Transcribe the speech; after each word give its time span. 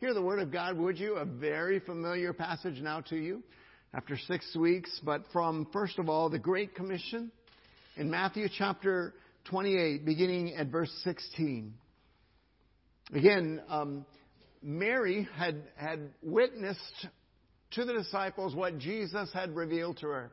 hear 0.00 0.14
the 0.14 0.22
Word 0.22 0.38
of 0.38 0.52
God, 0.52 0.76
would 0.76 0.98
you? 0.98 1.16
A 1.16 1.24
very 1.24 1.80
familiar 1.80 2.32
passage 2.32 2.80
now 2.80 3.00
to 3.02 3.16
you 3.16 3.42
after 3.92 4.16
six 4.16 4.54
weeks, 4.54 5.00
but 5.04 5.22
from, 5.32 5.66
first 5.72 5.98
of 5.98 6.08
all, 6.08 6.28
the 6.28 6.38
Great 6.38 6.74
Commission 6.74 7.32
in 7.96 8.08
Matthew 8.08 8.48
chapter 8.56 9.14
28, 9.46 10.04
beginning 10.04 10.54
at 10.54 10.68
verse 10.68 10.92
16. 11.02 11.74
Again, 13.12 13.60
um, 13.68 14.06
Mary 14.62 15.26
had, 15.36 15.62
had 15.74 16.10
witnessed 16.22 17.06
to 17.72 17.84
the 17.84 17.94
disciples 17.94 18.54
what 18.54 18.78
Jesus 18.78 19.30
had 19.32 19.56
revealed 19.56 19.98
to 19.98 20.06
her. 20.06 20.30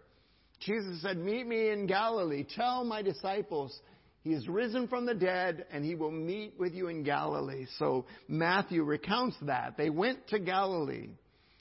Jesus 0.59 1.01
said, 1.01 1.17
Meet 1.17 1.47
me 1.47 1.69
in 1.69 1.87
Galilee. 1.87 2.45
Tell 2.55 2.83
my 2.83 3.01
disciples 3.01 3.77
he 4.25 4.33
is 4.33 4.47
risen 4.47 4.87
from 4.87 5.05
the 5.05 5.13
dead 5.13 5.67
and 5.71 5.85
he 5.85 5.93
will 5.93 6.09
meet 6.09 6.55
with 6.57 6.73
you 6.73 6.87
in 6.87 7.03
Galilee. 7.03 7.67
So 7.77 8.07
Matthew 8.27 8.81
recounts 8.83 9.37
that. 9.43 9.77
They 9.77 9.91
went 9.91 10.29
to 10.29 10.39
Galilee. 10.39 11.09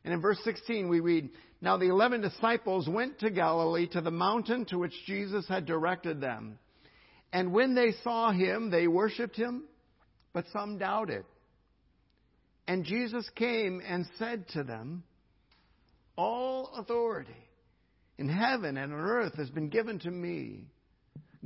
And 0.03 0.15
in 0.15 0.23
verse 0.23 0.39
16 0.45 0.89
we 0.89 1.01
read, 1.01 1.29
Now 1.61 1.77
the 1.77 1.91
eleven 1.91 2.23
disciples 2.23 2.89
went 2.89 3.19
to 3.19 3.29
Galilee 3.29 3.87
to 3.89 4.01
the 4.01 4.11
mountain 4.11 4.65
to 4.67 4.79
which 4.79 4.95
Jesus 5.05 5.47
had 5.47 5.67
directed 5.67 6.23
them. 6.23 6.59
And 7.35 7.53
when 7.53 7.75
they 7.75 7.93
saw 8.03 8.33
him, 8.33 8.71
they 8.71 8.89
worshipped 8.89 9.37
him, 9.37 9.65
but 10.33 10.47
some 10.51 10.79
doubted. 10.79 11.27
And 12.67 12.87
Jesus 12.87 13.29
came 13.35 13.83
and 13.87 14.07
said 14.19 14.49
to 14.55 14.63
them, 14.65 15.03
All 16.17 16.71
authority 16.79 17.37
in 18.17 18.31
heaven 18.31 18.79
and 18.79 18.91
on 18.91 19.01
earth 19.01 19.35
has 19.35 19.51
been 19.51 19.69
given 19.69 19.99
to 19.99 20.11
me. 20.11 20.65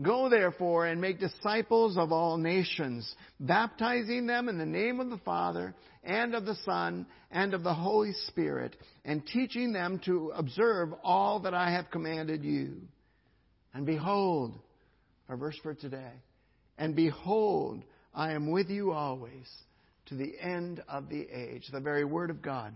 Go 0.01 0.29
therefore 0.29 0.87
and 0.87 1.01
make 1.01 1.19
disciples 1.19 1.97
of 1.97 2.12
all 2.12 2.37
nations, 2.37 3.12
baptizing 3.41 4.27
them 4.27 4.48
in 4.48 4.56
the 4.56 4.66
name 4.66 5.01
of 5.01 5.11
the 5.11 5.19
Father 5.19 5.75
and 6.05 6.34
of 6.34 6.47
the 6.47 6.55
Son 6.65 7.05
and 7.33 7.52
of 7.52 7.65
the 7.65 7.75
Holy 7.75 8.12
Spirit, 8.29 8.77
and 9.05 9.27
teaching 9.27 9.73
them 9.73 10.01
to 10.05 10.33
observe 10.36 10.91
all 11.03 11.41
that 11.41 11.55
I 11.55 11.73
have 11.73 11.91
commanded 11.91 12.45
you. 12.45 12.77
And 13.75 13.84
behold, 13.84 14.55
our 15.28 15.36
verse 15.36 15.58
for 15.62 15.75
today, 15.75 16.12
and 16.78 16.95
behold, 16.95 17.83
I 18.14 18.33
am 18.33 18.53
with 18.53 18.70
you 18.70 18.92
always 18.92 19.48
to 20.06 20.14
the 20.14 20.34
end 20.41 20.83
of 20.89 21.08
the 21.08 21.28
age. 21.30 21.69
The 21.73 21.80
very 21.80 22.05
Word 22.05 22.30
of 22.30 22.41
God. 22.41 22.73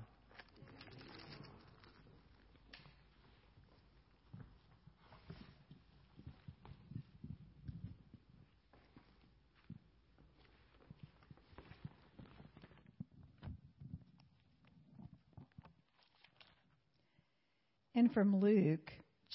And 17.95 18.02
from 18.13 18.41
Luke 18.41 18.91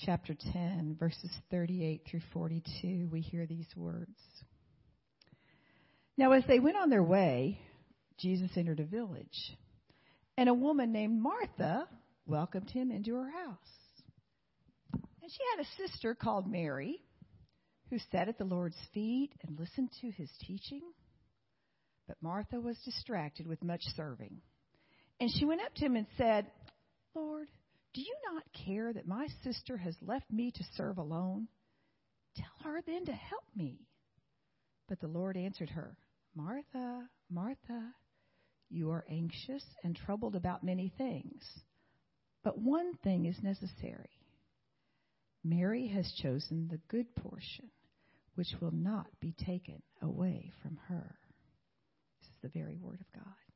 chapter 0.06 0.36
10, 0.54 0.98
verses 1.00 1.32
38 1.50 2.04
through 2.10 2.22
42, 2.32 3.10
we 3.12 3.22
hear 3.22 3.48
these 3.48 3.68
words. 3.76 4.20
Now, 6.18 6.34
as 6.34 6.44
they 6.48 6.60
went 6.60 6.78
on 6.78 6.90
their 6.90 7.04
way, 7.04 7.60
Jesus 8.20 8.52
entered 8.56 8.80
a 8.80 8.86
village, 8.86 9.56
and 10.38 10.48
a 10.48 10.54
woman 10.54 10.92
named 10.92 11.20
Martha 11.20 11.88
welcomed 12.28 12.70
him 12.70 12.92
into 12.92 13.16
her 13.16 13.30
house. 13.30 13.58
And 14.94 15.32
she 15.32 15.44
had 15.56 15.66
a 15.66 15.88
sister 15.90 16.14
called 16.14 16.50
Mary 16.50 17.00
who 17.90 17.98
sat 18.12 18.28
at 18.28 18.38
the 18.38 18.44
Lord's 18.44 18.78
feet 18.94 19.32
and 19.48 19.60
listened 19.60 19.90
to 20.02 20.12
his 20.12 20.30
teaching. 20.46 20.82
But 22.08 22.18
Martha 22.22 22.60
was 22.60 22.78
distracted 22.86 23.48
with 23.48 23.64
much 23.64 23.82
serving. 23.96 24.42
And 25.20 25.32
she 25.32 25.46
went 25.46 25.62
up 25.62 25.74
to 25.76 25.86
him 25.86 25.96
and 25.96 26.08
said, 26.18 26.48
Lord, 27.16 27.48
do 27.98 28.04
you 28.04 28.16
not 28.32 28.44
care 28.68 28.94
that 28.94 29.08
my 29.08 29.26
sister 29.44 29.76
has 29.76 29.96
left 30.04 30.32
me 30.32 30.52
to 30.52 30.64
serve 30.76 31.00
alone? 31.00 31.48
Tell 32.36 32.72
her 32.72 32.80
then 32.86 33.06
to 33.06 33.12
help 33.12 33.44
me. 33.56 33.88
But 34.88 35.00
the 35.00 35.08
Lord 35.08 35.36
answered 35.36 35.72
her, 35.72 35.98
Martha, 36.36 37.10
Martha, 37.28 37.96
you 38.70 38.92
are 38.92 39.04
anxious 39.10 39.64
and 39.84 39.96
troubled 39.96 40.36
about 40.36 40.64
many 40.64 40.94
things, 40.96 41.42
but 42.44 42.60
one 42.60 42.94
thing 43.04 43.26
is 43.26 43.42
necessary. 43.42 44.12
Mary 45.44 45.88
has 45.88 46.14
chosen 46.22 46.68
the 46.68 46.80
good 46.90 47.16
portion, 47.16 47.72
which 48.36 48.54
will 48.62 48.70
not 48.70 49.08
be 49.20 49.34
taken 49.44 49.82
away 50.04 50.52
from 50.62 50.78
her. 50.88 51.18
This 52.20 52.30
is 52.30 52.36
the 52.44 52.60
very 52.60 52.78
word 52.78 53.02
of 53.02 53.12
God. 53.20 53.47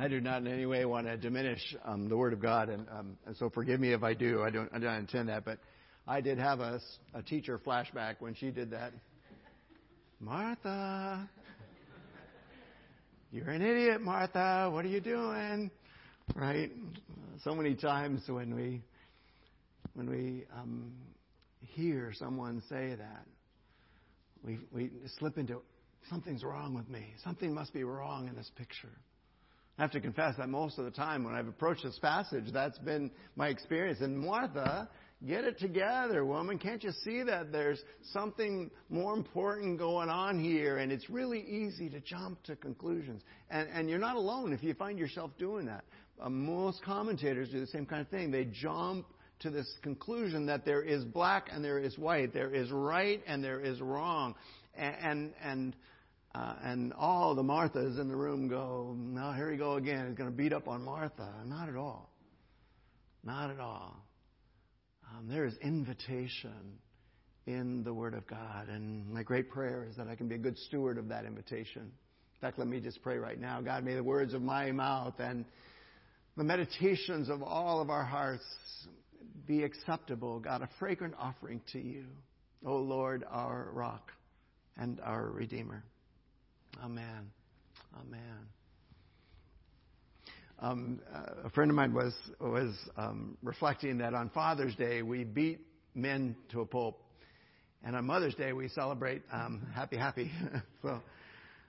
I 0.00 0.08
do 0.08 0.18
not 0.18 0.40
in 0.40 0.46
any 0.46 0.64
way 0.64 0.86
want 0.86 1.06
to 1.08 1.18
diminish 1.18 1.60
um, 1.84 2.08
the 2.08 2.16
Word 2.16 2.32
of 2.32 2.40
God, 2.40 2.70
and, 2.70 2.86
um, 2.90 3.18
and, 3.26 3.36
so 3.36 3.50
forgive 3.50 3.78
me 3.78 3.92
if 3.92 4.02
I 4.02 4.14
do. 4.14 4.42
I 4.42 4.48
don't, 4.48 4.70
I 4.72 4.78
don't 4.78 4.94
intend 4.94 5.28
that, 5.28 5.44
but 5.44 5.58
I 6.08 6.22
did 6.22 6.38
have 6.38 6.60
a, 6.60 6.80
a 7.12 7.22
teacher 7.22 7.58
flashback 7.58 8.14
when 8.18 8.34
she 8.34 8.50
did 8.50 8.70
that. 8.70 8.94
Martha, 10.18 11.28
you're 13.30 13.50
an 13.50 13.60
idiot, 13.60 14.00
Martha. 14.00 14.70
What 14.72 14.86
are 14.86 14.88
you 14.88 15.02
doing? 15.02 15.70
Right? 16.34 16.72
So 17.44 17.54
many 17.54 17.74
times 17.74 18.22
when 18.26 18.54
we 18.54 18.80
when 19.92 20.08
we 20.08 20.46
um, 20.58 20.92
hear 21.60 22.14
someone 22.14 22.62
say 22.70 22.94
that, 22.94 23.26
we 24.42 24.60
we 24.72 24.92
slip 25.18 25.36
into 25.36 25.60
something's 26.08 26.42
wrong 26.42 26.72
with 26.72 26.88
me. 26.88 27.04
Something 27.22 27.52
must 27.52 27.74
be 27.74 27.84
wrong 27.84 28.28
in 28.28 28.34
this 28.34 28.50
picture. 28.56 28.96
I 29.78 29.82
have 29.82 29.92
to 29.92 30.00
confess 30.00 30.36
that 30.36 30.48
most 30.48 30.78
of 30.78 30.84
the 30.84 30.90
time 30.90 31.24
when 31.24 31.34
I've 31.34 31.48
approached 31.48 31.84
this 31.84 31.98
passage, 31.98 32.44
that's 32.52 32.78
been 32.78 33.10
my 33.34 33.48
experience. 33.48 34.00
And 34.00 34.18
Martha, 34.18 34.88
get 35.26 35.44
it 35.44 35.58
together, 35.58 36.24
woman. 36.24 36.58
Can't 36.58 36.82
you 36.84 36.92
see 37.02 37.22
that 37.22 37.50
there's 37.50 37.80
something 38.12 38.70
more 38.90 39.14
important 39.14 39.78
going 39.78 40.10
on 40.10 40.38
here? 40.38 40.78
And 40.78 40.92
it's 40.92 41.08
really 41.08 41.40
easy 41.40 41.88
to 41.90 42.00
jump 42.00 42.42
to 42.44 42.56
conclusions. 42.56 43.22
And, 43.50 43.68
and 43.72 43.88
you're 43.88 43.98
not 43.98 44.16
alone 44.16 44.52
if 44.52 44.62
you 44.62 44.74
find 44.74 44.98
yourself 44.98 45.30
doing 45.38 45.66
that. 45.66 45.84
Uh, 46.20 46.28
most 46.28 46.82
commentators 46.84 47.48
do 47.48 47.60
the 47.60 47.66
same 47.66 47.86
kind 47.86 48.02
of 48.02 48.08
thing. 48.08 48.30
They 48.30 48.44
jump 48.44 49.06
to 49.40 49.50
this 49.50 49.66
conclusion 49.82 50.46
that 50.46 50.64
there 50.66 50.82
is 50.82 51.04
black 51.04 51.48
and 51.50 51.64
there 51.64 51.78
is 51.78 51.96
white, 51.96 52.34
there 52.34 52.54
is 52.54 52.70
right 52.70 53.22
and 53.26 53.42
there 53.42 53.60
is 53.60 53.80
wrong. 53.80 54.34
And, 54.74 54.94
and, 55.02 55.32
and 55.42 55.76
uh, 56.34 56.54
and 56.62 56.92
all 56.92 57.34
the 57.34 57.42
Marthas 57.42 57.98
in 57.98 58.08
the 58.08 58.16
room 58.16 58.48
go, 58.48 58.94
now 58.96 59.32
here 59.32 59.50
we 59.50 59.56
go 59.56 59.74
again. 59.74 60.06
He's 60.08 60.16
going 60.16 60.30
to 60.30 60.36
beat 60.36 60.52
up 60.52 60.68
on 60.68 60.82
Martha. 60.84 61.28
Not 61.44 61.68
at 61.68 61.76
all. 61.76 62.10
Not 63.24 63.50
at 63.50 63.58
all. 63.58 63.96
Um, 65.10 65.28
there 65.28 65.44
is 65.44 65.54
invitation 65.60 66.78
in 67.46 67.82
the 67.82 67.92
Word 67.92 68.14
of 68.14 68.26
God. 68.28 68.68
And 68.68 69.08
my 69.10 69.24
great 69.24 69.50
prayer 69.50 69.86
is 69.90 69.96
that 69.96 70.06
I 70.06 70.14
can 70.14 70.28
be 70.28 70.36
a 70.36 70.38
good 70.38 70.56
steward 70.56 70.98
of 70.98 71.08
that 71.08 71.24
invitation. 71.24 71.82
In 71.82 72.40
fact, 72.40 72.58
let 72.58 72.68
me 72.68 72.80
just 72.80 73.02
pray 73.02 73.18
right 73.18 73.38
now. 73.38 73.60
God, 73.60 73.84
may 73.84 73.94
the 73.94 74.04
words 74.04 74.32
of 74.32 74.40
my 74.40 74.70
mouth 74.70 75.14
and 75.18 75.44
the 76.36 76.44
meditations 76.44 77.28
of 77.28 77.42
all 77.42 77.80
of 77.80 77.90
our 77.90 78.04
hearts 78.04 78.44
be 79.46 79.64
acceptable, 79.64 80.38
God, 80.38 80.62
a 80.62 80.68
fragrant 80.78 81.14
offering 81.18 81.60
to 81.72 81.80
you, 81.80 82.04
O 82.64 82.76
Lord, 82.76 83.24
our 83.28 83.70
rock 83.72 84.12
and 84.76 85.00
our 85.00 85.26
Redeemer. 85.26 85.84
Amen. 86.78 87.30
Amen. 87.98 88.46
Um, 90.60 91.00
uh, 91.14 91.46
a 91.46 91.50
friend 91.50 91.70
of 91.70 91.74
mine 91.74 91.92
was 91.92 92.14
was 92.40 92.74
um, 92.96 93.36
reflecting 93.42 93.98
that 93.98 94.14
on 94.14 94.30
Father's 94.30 94.74
Day 94.76 95.02
we 95.02 95.24
beat 95.24 95.60
men 95.94 96.36
to 96.50 96.60
a 96.60 96.66
pulp, 96.66 97.02
and 97.82 97.96
on 97.96 98.06
Mother's 98.06 98.34
Day 98.34 98.52
we 98.52 98.68
celebrate 98.68 99.22
um, 99.32 99.66
happy 99.74 99.96
happy. 99.96 100.30
so 100.82 101.00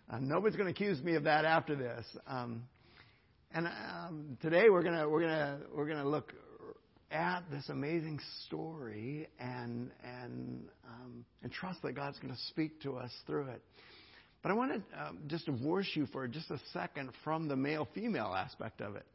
uh, 0.10 0.20
nobody's 0.20 0.56
going 0.56 0.68
to 0.68 0.72
accuse 0.72 1.02
me 1.02 1.16
of 1.16 1.24
that 1.24 1.46
after 1.46 1.76
this. 1.76 2.06
Um, 2.28 2.64
and 3.54 3.68
um, 3.68 4.38
today 4.42 4.70
we're 4.70 4.84
gonna 4.84 5.10
we're 5.10 5.22
gonna 5.22 5.60
we're 5.74 5.88
gonna 5.88 6.08
look 6.08 6.34
at 7.12 7.44
this 7.52 7.68
amazing 7.70 8.20
story 8.46 9.28
and 9.40 9.92
and 10.04 10.70
um, 10.88 11.26
and 11.44 11.52
trust 11.52 11.82
that 11.82 11.94
God's 11.94 12.20
going 12.20 12.34
to 12.34 12.40
speak 12.48 12.82
to 12.82 12.98
us 12.98 13.12
through 13.26 13.48
it. 13.48 13.62
But 14.42 14.52
I 14.52 14.56
want 14.56 14.72
to 14.74 15.08
um, 15.08 15.20
just 15.28 15.46
divorce 15.46 15.88
you 15.94 16.08
for 16.08 16.28
just 16.28 16.50
a 16.50 16.60
second 16.74 17.12
from 17.24 17.48
the 17.48 17.56
male 17.56 17.88
female 17.94 18.34
aspect 18.36 18.82
of 18.82 18.96
it. 18.96 19.06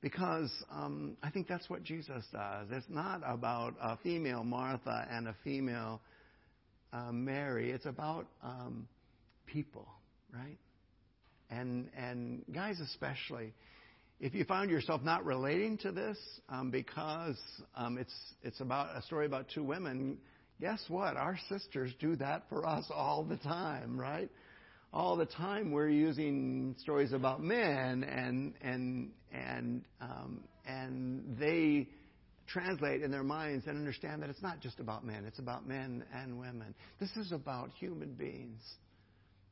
Because 0.00 0.50
um, 0.70 1.16
I 1.22 1.30
think 1.30 1.48
that's 1.48 1.68
what 1.70 1.82
Jesus 1.82 2.24
does. 2.32 2.68
It's 2.70 2.86
not 2.88 3.22
about 3.26 3.74
a 3.80 3.96
female 3.98 4.44
Martha 4.44 5.06
and 5.10 5.28
a 5.28 5.36
female 5.44 6.00
uh, 6.92 7.10
Mary. 7.12 7.70
It's 7.70 7.86
about 7.86 8.26
um, 8.42 8.86
people, 9.46 9.88
right? 10.32 10.58
And 11.50 11.88
and 11.96 12.44
guys 12.52 12.80
especially. 12.80 13.52
if 14.20 14.34
you 14.34 14.44
found 14.44 14.70
yourself 14.70 15.02
not 15.02 15.24
relating 15.24 15.76
to 15.78 15.92
this 15.92 16.16
um, 16.48 16.70
because 16.70 17.38
um, 17.76 17.98
it's 17.98 18.14
it's 18.42 18.60
about 18.60 18.96
a 18.96 19.02
story 19.02 19.26
about 19.26 19.46
two 19.54 19.62
women, 19.64 20.18
guess 20.60 20.82
what? 20.88 21.16
Our 21.16 21.38
sisters 21.48 21.92
do 22.00 22.16
that 22.16 22.44
for 22.48 22.66
us 22.66 22.84
all 22.90 23.24
the 23.24 23.36
time, 23.38 23.98
right? 23.98 24.30
All 24.94 25.16
the 25.16 25.26
time 25.26 25.72
we're 25.72 25.88
using 25.88 26.76
stories 26.78 27.12
about 27.12 27.42
men 27.42 28.04
and 28.04 28.54
and 28.62 29.10
and 29.32 29.82
um, 30.00 30.44
and 30.64 31.36
they 31.36 31.88
translate 32.46 33.02
in 33.02 33.10
their 33.10 33.24
minds 33.24 33.66
and 33.66 33.76
understand 33.76 34.22
that 34.22 34.30
it's 34.30 34.40
not 34.40 34.60
just 34.60 34.78
about 34.78 35.04
men, 35.04 35.24
it's 35.26 35.40
about 35.40 35.66
men 35.66 36.04
and 36.14 36.38
women. 36.38 36.76
This 37.00 37.10
is 37.16 37.32
about 37.32 37.70
human 37.80 38.12
beings. 38.12 38.62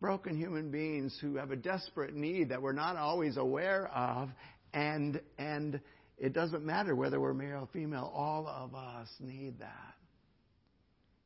Broken 0.01 0.37
human 0.37 0.71
beings 0.71 1.19
who 1.21 1.35
have 1.39 1.51
a 1.51 1.57
desperate 1.57 2.15
need 2.15 2.51
that 2.51 2.63
we're 2.63 2.73
not 2.73 2.97
always 2.97 3.37
aware 3.37 3.89
of, 3.89 4.29
and, 4.73 5.21
and 5.39 5.81
it 6.19 6.35
doesn't 6.35 6.65
matter 6.65 6.95
whether 6.95 7.19
we're 7.19 7.35
male 7.35 7.63
or 7.63 7.69
female, 7.73 8.13
all 8.15 8.47
of 8.47 8.77
us 8.77 9.09
need 9.19 9.59
that. 9.59 9.95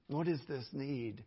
What 0.08 0.26
is 0.26 0.40
this 0.48 0.66
need? 0.72 1.22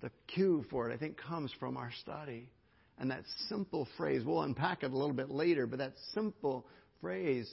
The 0.00 0.10
cue 0.28 0.64
for 0.70 0.90
it, 0.90 0.94
I 0.94 0.96
think, 0.96 1.16
comes 1.16 1.52
from 1.58 1.76
our 1.76 1.90
study. 2.00 2.50
And 2.98 3.10
that 3.10 3.24
simple 3.48 3.88
phrase, 3.96 4.22
we'll 4.24 4.42
unpack 4.42 4.82
it 4.82 4.92
a 4.92 4.96
little 4.96 5.14
bit 5.14 5.30
later, 5.30 5.66
but 5.66 5.78
that 5.78 5.94
simple 6.14 6.66
phrase, 7.00 7.52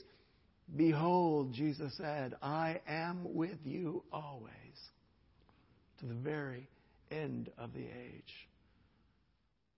Behold, 0.76 1.52
Jesus 1.52 1.92
said, 1.96 2.34
I 2.42 2.80
am 2.86 3.34
with 3.34 3.58
you 3.64 4.04
always 4.12 4.52
to 5.98 6.06
the 6.06 6.14
very 6.14 6.68
end 7.10 7.50
of 7.58 7.72
the 7.72 7.84
age. 7.84 8.48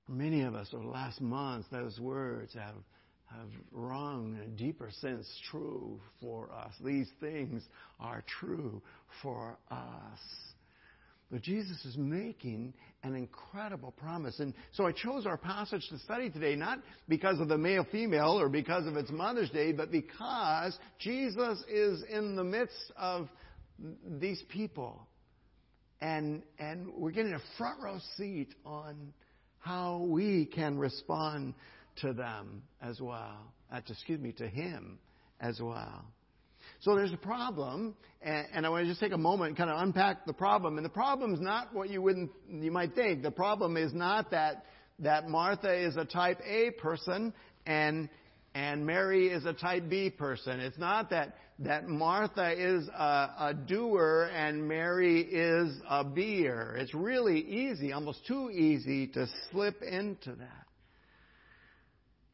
Many 0.09 0.43
of 0.43 0.55
us 0.55 0.69
over 0.75 0.85
the 0.85 0.91
last 0.91 1.21
months, 1.21 1.69
those 1.71 1.99
words 1.99 2.53
have, 2.55 2.75
have 3.31 3.49
rung 3.71 4.37
in 4.37 4.43
a 4.43 4.57
deeper 4.57 4.91
sense 5.01 5.27
true 5.51 5.99
for 6.21 6.51
us. 6.53 6.73
These 6.85 7.09
things 7.21 7.63
are 7.99 8.23
true 8.41 8.83
for 9.23 9.57
us. 9.71 10.19
But 11.33 11.41
Jesus 11.41 11.83
is 11.87 11.97
making 11.97 12.75
an 13.03 13.15
incredible 13.17 13.91
promise. 13.93 14.39
And 14.39 14.53
so 14.73 14.87
I 14.87 14.93
chose 14.93 15.25
our 15.25 15.39
passage 15.39 15.89
to 15.89 15.99
study 16.01 16.29
today, 16.29 16.55
not 16.55 16.81
because 17.09 17.41
of 17.41 17.49
the 17.49 17.57
male 17.57 17.87
female 17.91 18.39
or 18.39 18.51
because 18.51 18.87
of 18.87 18.99
its 18.99 19.11
Mother's 19.11 19.49
Day, 19.49 19.73
but 19.73 19.91
because 19.91 20.79
Jesus 20.99 21.65
is 21.71 22.05
in 22.13 22.37
the 22.37 22.45
midst 22.45 22.93
of 22.99 23.31
these 24.21 24.43
people. 24.51 25.07
And, 26.03 26.43
and 26.59 26.93
we're 26.95 27.13
getting 27.13 27.33
a 27.33 27.43
front 27.57 27.81
row 27.83 27.99
seat 28.19 28.55
on 28.67 29.15
how 29.61 30.05
we 30.07 30.45
can 30.45 30.79
respond 30.79 31.55
to 32.03 32.13
them 32.13 32.63
as 32.83 33.01
well. 33.01 33.55
Uh, 33.73 33.81
excuse 33.89 34.21
me, 34.21 34.33
to 34.33 34.47
Him 34.47 34.99
as 35.41 35.61
well. 35.63 36.05
So 36.81 36.95
there's 36.97 37.13
a 37.13 37.17
problem, 37.17 37.95
and, 38.21 38.47
and 38.53 38.67
I 38.67 38.69
want 38.69 38.85
to 38.85 38.89
just 38.89 39.01
take 39.01 39.13
a 39.13 39.19
moment 39.19 39.49
and 39.49 39.57
kind 39.57 39.71
of 39.71 39.81
unpack 39.81 40.27
the 40.27 40.33
problem. 40.33 40.77
And 40.77 40.85
the 40.85 40.91
problem 40.91 41.35
is 41.35 41.41
not 41.41 41.75
what 41.75 41.91
you 41.91 42.03
wouldn't 42.03 42.31
you 42.49 42.71
might 42.71 42.95
think. 42.95 43.23
The 43.23 43.31
problem 43.31 43.77
is 43.77 43.93
not 43.93 44.31
that 44.31 44.67
that 44.99 45.29
Martha 45.29 45.73
is 45.75 45.97
a 45.97 46.05
type 46.05 46.41
A 46.47 46.71
person 46.73 47.33
and 47.67 48.09
and 48.55 48.85
Mary 48.85 49.29
is 49.29 49.47
a 49.47 49.55
type 49.55 49.89
B 49.89 50.11
person. 50.11 50.61
It's 50.61 50.79
not 50.79 51.11
that 51.11 51.37
that 51.61 51.89
Martha 51.89 52.53
is 52.53 52.89
a, 52.89 53.31
a 53.39 53.55
doer 53.67 54.31
and 54.35 54.67
Mary 54.67 55.23
is 55.23 55.75
a 55.89 56.05
beer. 56.05 56.77
It's 56.79 56.95
really 56.95 57.41
easy, 57.41 57.93
almost 57.93 58.27
too 58.27 58.51
easy 58.51 59.07
to 59.09 59.27
slip 59.51 59.83
into 59.83 60.35
that. 60.35 60.67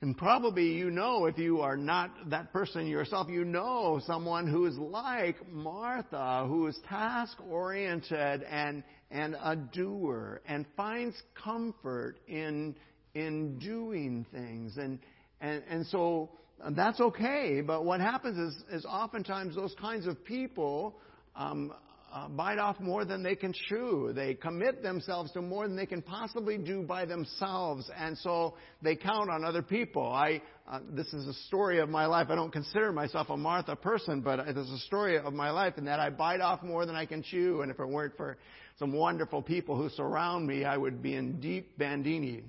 And 0.01 0.17
probably 0.17 0.75
you 0.75 0.93
know, 0.93 1.27
if 1.27 1.39
you 1.39 1.61
are 1.61 1.77
not 1.77 2.13
that 2.31 2.53
person 2.53 2.87
yourself, 2.87 3.29
you 3.29 3.45
know 3.45 4.01
someone 4.07 4.47
who 4.47 4.67
is 4.67 4.79
like 4.79 5.37
Martha, 5.51 6.45
who 6.47 6.69
is 6.69 6.79
task 6.89 7.37
oriented 7.51 8.45
and, 8.45 8.85
and 9.11 9.35
a 9.43 9.57
doer 9.57 10.41
and 10.47 10.65
finds 10.77 11.21
comfort 11.43 12.21
in, 12.29 12.77
in 13.15 13.59
doing 13.59 14.25
things. 14.31 14.77
And, 14.77 15.01
and, 15.41 15.65
and 15.69 15.85
so 15.87 16.31
that's 16.77 17.01
okay, 17.01 17.61
but 17.61 17.85
what 17.85 18.01
happens 18.01 18.39
is, 18.39 18.63
is 18.71 18.85
oftentimes 18.85 19.57
those 19.57 19.75
kinds 19.81 20.07
of 20.07 20.25
people 20.25 20.95
um, 21.35 21.73
uh, 22.13 22.29
bite 22.29 22.59
off 22.59 22.81
more 22.81 23.05
than 23.05 23.23
they 23.23 23.35
can 23.35 23.53
chew. 23.69 24.13
They 24.15 24.35
commit 24.35 24.83
themselves 24.83 25.31
to 25.33 25.43
more 25.43 25.67
than 25.67 25.77
they 25.77 25.87
can 25.87 26.01
possibly 26.01 26.57
do 26.57 26.83
by 26.83 27.05
themselves, 27.05 27.91
and 27.97 28.17
so 28.19 28.55
they 28.83 28.97
count 28.97 29.31
on 29.31 29.45
other 29.45 29.63
people. 29.63 30.11
I, 30.11 30.41
uh, 30.71 30.81
this 30.91 31.13
is 31.13 31.27
a 31.27 31.35
story 31.49 31.81
of 31.81 31.89
my 31.89 32.07
life. 32.07 32.29
I 32.31 32.35
don't 32.35 32.53
consider 32.53 32.93
myself 32.93 33.29
a 33.31 33.37
Martha 33.37 33.77
person, 33.77 34.21
but 34.21 34.39
it 34.41 34.57
is 34.57 34.71
a 34.71 34.79
story 34.79 35.19
of 35.19 35.33
my 35.33 35.51
life 35.51 35.75
in 35.77 35.85
that 35.85 36.01
I 36.01 36.11
bite 36.11 36.41
off 36.41 36.63
more 36.63 36.87
than 36.87 36.97
I 36.97 37.05
can 37.05 37.23
chew, 37.23 37.61
and 37.63 37.71
if 37.71 37.79
it 37.79 37.89
weren't 37.89 38.17
for 38.17 38.39
some 38.79 38.93
wonderful 38.93 39.43
people 39.43 39.77
who 39.77 39.89
surround 39.91 40.47
me, 40.47 40.65
I 40.65 40.77
would 40.77 41.03
be 41.03 41.15
in 41.15 41.41
deep 41.41 41.77
bandini. 41.77 42.43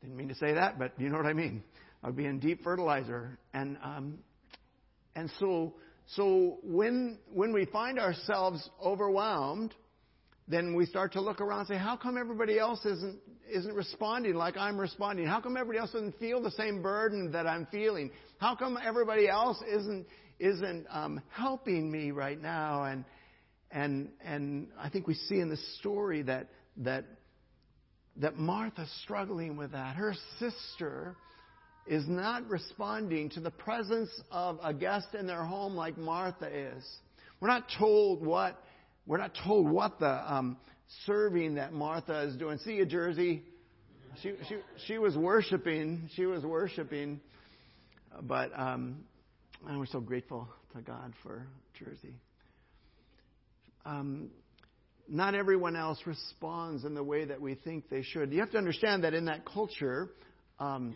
Didn't 0.00 0.16
mean 0.16 0.28
to 0.28 0.34
say 0.34 0.54
that, 0.54 0.78
but 0.78 0.92
you 0.98 1.08
know 1.08 1.16
what 1.16 1.26
I 1.26 1.32
mean. 1.32 1.62
I 2.02 2.08
would 2.08 2.16
be 2.16 2.26
in 2.26 2.40
deep 2.40 2.62
fertilizer, 2.62 3.38
and 3.54 3.76
um, 3.82 4.18
and 5.14 5.30
so 5.38 5.74
so 6.16 6.58
when, 6.62 7.18
when 7.32 7.52
we 7.52 7.64
find 7.66 7.98
ourselves 7.98 8.68
overwhelmed, 8.84 9.74
then 10.46 10.74
we 10.74 10.84
start 10.84 11.12
to 11.12 11.20
look 11.20 11.40
around 11.40 11.60
and 11.60 11.68
say, 11.68 11.76
how 11.78 11.96
come 11.96 12.18
everybody 12.18 12.58
else 12.58 12.84
isn't, 12.84 13.18
isn't 13.50 13.74
responding 13.74 14.34
like 14.34 14.56
I'm 14.56 14.78
responding? 14.78 15.26
How 15.26 15.40
come 15.40 15.56
everybody 15.56 15.78
else 15.78 15.92
doesn't 15.92 16.18
feel 16.18 16.42
the 16.42 16.50
same 16.50 16.82
burden 16.82 17.32
that 17.32 17.46
I'm 17.46 17.66
feeling? 17.70 18.10
How 18.38 18.54
come 18.54 18.78
everybody 18.84 19.28
else 19.28 19.62
isn't, 19.66 20.06
isn't 20.38 20.86
um, 20.90 21.22
helping 21.30 21.90
me 21.90 22.10
right 22.10 22.40
now? 22.40 22.84
And, 22.84 23.04
and, 23.70 24.10
and 24.22 24.68
I 24.78 24.90
think 24.90 25.06
we 25.06 25.14
see 25.14 25.38
in 25.38 25.48
the 25.48 25.58
story 25.78 26.22
that, 26.22 26.48
that, 26.78 27.06
that 28.16 28.36
Martha's 28.36 28.92
struggling 29.02 29.56
with 29.56 29.72
that. 29.72 29.96
Her 29.96 30.14
sister 30.38 31.16
is 31.86 32.06
not 32.06 32.48
responding 32.48 33.30
to 33.30 33.40
the 33.40 33.50
presence 33.50 34.10
of 34.30 34.58
a 34.62 34.72
guest 34.72 35.08
in 35.18 35.26
their 35.26 35.44
home 35.44 35.74
like 35.74 35.98
Martha 35.98 36.46
is. 36.46 36.84
We're 37.40 37.48
not 37.48 37.64
told 37.78 38.24
what 38.24 38.62
we're 39.06 39.18
not 39.18 39.32
told 39.44 39.68
what 39.68 39.98
the 39.98 40.32
um, 40.32 40.56
serving 41.06 41.56
that 41.56 41.72
Martha 41.72 42.22
is 42.22 42.36
doing. 42.36 42.58
See 42.58 42.74
you, 42.74 42.86
Jersey. 42.86 43.42
She 44.22 44.34
she 44.48 44.56
she 44.86 44.98
was 44.98 45.16
worshiping. 45.16 46.08
She 46.14 46.26
was 46.26 46.44
worshiping, 46.44 47.20
but 48.22 48.50
um, 48.56 49.04
and 49.66 49.78
we're 49.78 49.86
so 49.86 50.00
grateful 50.00 50.48
to 50.76 50.82
God 50.82 51.14
for 51.22 51.46
Jersey. 51.78 52.14
Um, 53.84 54.30
not 55.08 55.34
everyone 55.34 55.74
else 55.76 55.98
responds 56.06 56.84
in 56.84 56.94
the 56.94 57.02
way 57.02 57.24
that 57.24 57.40
we 57.40 57.54
think 57.54 57.88
they 57.90 58.02
should. 58.02 58.32
You 58.32 58.40
have 58.40 58.50
to 58.52 58.58
understand 58.58 59.04
that 59.04 59.14
in 59.14 59.24
that 59.24 59.44
culture. 59.44 60.10
Um, 60.60 60.94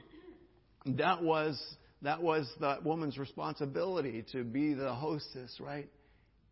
that 0.86 1.22
was 1.22 1.60
that 2.02 2.22
was 2.22 2.48
that 2.60 2.84
woman's 2.84 3.18
responsibility 3.18 4.24
to 4.32 4.44
be 4.44 4.74
the 4.74 4.94
hostess, 4.94 5.58
right? 5.60 5.88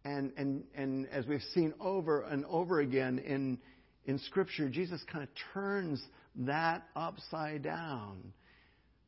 And 0.04 0.32
and 0.36 0.64
and 0.74 1.08
as 1.08 1.26
we've 1.26 1.42
seen 1.54 1.72
over 1.80 2.22
and 2.22 2.44
over 2.46 2.80
again 2.80 3.18
in 3.18 3.58
in 4.06 4.18
Scripture, 4.18 4.68
Jesus 4.68 5.02
kind 5.10 5.22
of 5.22 5.30
turns 5.52 6.02
that 6.36 6.82
upside 6.96 7.62
down. 7.62 8.32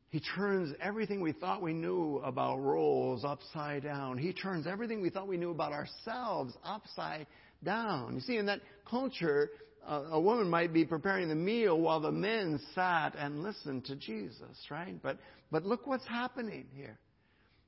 He 0.09 0.21
turns 0.35 0.73
everything 0.81 1.19
we 1.19 1.33
thought 1.33 1.61
we 1.61 1.73
knew 1.73 2.21
about 2.23 2.59
roles 2.59 3.25
upside 3.25 3.83
down. 3.83 4.17
He 4.17 4.31
turns 4.31 4.65
everything 4.65 5.01
we 5.01 5.09
thought 5.09 5.27
we 5.27 5.37
knew 5.37 5.51
about 5.51 5.73
ourselves 5.73 6.53
upside 6.63 7.27
down. 7.63 8.15
You 8.15 8.21
see, 8.21 8.37
in 8.37 8.45
that 8.45 8.61
culture, 8.89 9.49
a 9.87 10.19
woman 10.19 10.49
might 10.49 10.73
be 10.73 10.85
preparing 10.85 11.29
the 11.29 11.35
meal 11.35 11.79
while 11.79 12.01
the 12.01 12.11
men 12.11 12.59
sat 12.75 13.15
and 13.17 13.41
listened 13.41 13.85
to 13.85 13.95
Jesus, 13.95 14.57
right? 14.69 15.01
But, 15.01 15.17
but 15.51 15.65
look 15.65 15.87
what's 15.87 16.05
happening 16.05 16.65
here. 16.75 16.97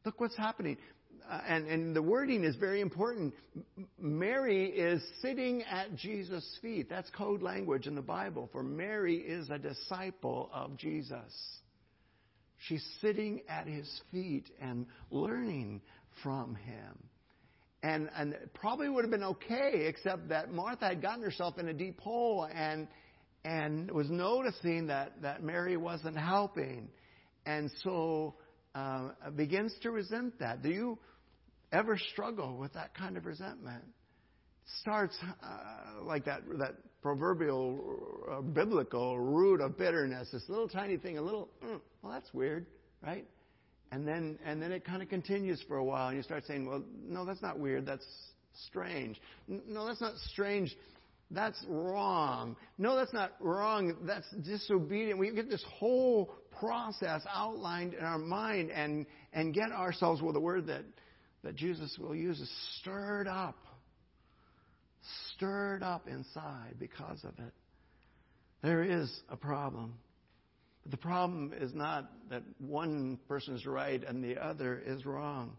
Look 0.05 0.19
what's 0.19 0.37
happening. 0.37 0.77
Uh, 1.29 1.41
and, 1.47 1.67
and 1.67 1.95
the 1.95 2.01
wording 2.01 2.43
is 2.43 2.55
very 2.55 2.81
important. 2.81 3.33
Mary 3.97 4.65
is 4.65 5.01
sitting 5.21 5.63
at 5.63 5.95
Jesus' 5.95 6.57
feet. 6.61 6.89
That's 6.89 7.09
code 7.11 7.41
language 7.41 7.87
in 7.87 7.95
the 7.95 8.01
Bible, 8.01 8.49
for 8.51 8.63
Mary 8.63 9.17
is 9.17 9.49
a 9.49 9.57
disciple 9.57 10.49
of 10.53 10.77
Jesus. 10.77 11.33
She's 12.67 12.85
sitting 12.99 13.41
at 13.47 13.67
his 13.67 13.89
feet 14.11 14.49
and 14.59 14.85
learning 15.11 15.81
from 16.21 16.55
him 16.55 17.08
and, 17.83 18.09
and 18.15 18.35
probably 18.53 18.89
would 18.89 19.03
have 19.03 19.11
been 19.11 19.23
okay, 19.23 19.85
except 19.87 20.29
that 20.29 20.51
Martha 20.51 20.87
had 20.87 21.01
gotten 21.01 21.23
herself 21.23 21.57
in 21.57 21.67
a 21.69 21.73
deep 21.73 21.99
hole 21.99 22.47
and, 22.53 22.87
and 23.45 23.89
was 23.91 24.09
noticing 24.09 24.87
that, 24.87 25.21
that 25.21 25.43
Mary 25.43 25.77
wasn't 25.77 26.17
helping. 26.17 26.89
And 27.45 27.71
so 27.83 28.35
uh, 28.75 29.09
begins 29.35 29.73
to 29.81 29.91
resent 29.91 30.39
that. 30.39 30.61
Do 30.61 30.69
you 30.69 30.97
ever 31.71 31.97
struggle 32.11 32.57
with 32.57 32.73
that 32.73 32.93
kind 32.93 33.17
of 33.17 33.25
resentment? 33.25 33.83
starts 34.81 35.17
uh, 35.43 36.03
like 36.03 36.25
that, 36.25 36.41
that 36.59 36.75
proverbial 37.01 37.79
uh, 38.31 38.41
biblical 38.41 39.19
root 39.19 39.61
of 39.61 39.77
bitterness, 39.77 40.29
this 40.31 40.43
little 40.47 40.67
tiny 40.67 40.97
thing, 40.97 41.17
a 41.17 41.21
little, 41.21 41.49
mm, 41.63 41.79
well, 42.01 42.13
that's 42.13 42.33
weird. 42.33 42.65
right? 43.01 43.25
And 43.91 44.07
then, 44.07 44.37
and 44.45 44.61
then 44.61 44.71
it 44.71 44.85
kind 44.85 45.01
of 45.01 45.09
continues 45.09 45.63
for 45.67 45.77
a 45.77 45.83
while, 45.83 46.09
and 46.09 46.17
you 46.17 46.23
start 46.23 46.45
saying, 46.45 46.67
well, 46.67 46.83
no, 47.07 47.25
that's 47.25 47.41
not 47.41 47.57
weird. 47.57 47.85
That's 47.85 48.05
strange. 48.67 49.19
No, 49.47 49.87
that's 49.87 50.01
not 50.01 50.13
strange. 50.31 50.75
That's 51.31 51.63
wrong. 51.67 52.55
No, 52.77 52.95
that's 52.95 53.13
not 53.13 53.31
wrong. 53.39 53.95
That's 54.03 54.29
disobedient. 54.43 55.19
We 55.19 55.31
get 55.31 55.49
this 55.49 55.63
whole 55.77 56.33
process 56.59 57.21
outlined 57.33 57.93
in 57.93 58.03
our 58.03 58.17
mind 58.17 58.71
and, 58.71 59.05
and 59.33 59.53
get 59.53 59.71
ourselves, 59.71 60.21
well, 60.21 60.33
the 60.33 60.39
word 60.39 60.67
that, 60.67 60.83
that 61.43 61.55
Jesus 61.55 61.95
will 61.99 62.15
use 62.15 62.39
is 62.39 62.51
stirred 62.79 63.27
up. 63.27 63.57
Stirred 65.35 65.83
up 65.83 66.07
inside 66.07 66.75
because 66.79 67.23
of 67.23 67.33
it. 67.39 67.53
There 68.61 68.83
is 68.83 69.09
a 69.29 69.37
problem. 69.37 69.93
The 70.89 70.97
problem 70.97 71.53
is 71.59 71.73
not 71.73 72.09
that 72.29 72.43
one 72.57 73.19
person 73.27 73.55
is 73.55 73.65
right 73.65 74.03
and 74.03 74.23
the 74.23 74.37
other 74.43 74.81
is 74.83 75.05
wrong. 75.05 75.57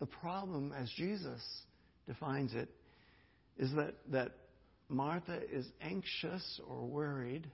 The 0.00 0.06
problem, 0.06 0.72
as 0.76 0.90
Jesus 0.90 1.40
defines 2.06 2.52
it, 2.54 2.68
is 3.58 3.72
that, 3.74 3.94
that 4.10 4.32
Martha 4.88 5.40
is 5.50 5.66
anxious 5.80 6.60
or 6.68 6.84
worried 6.84 7.46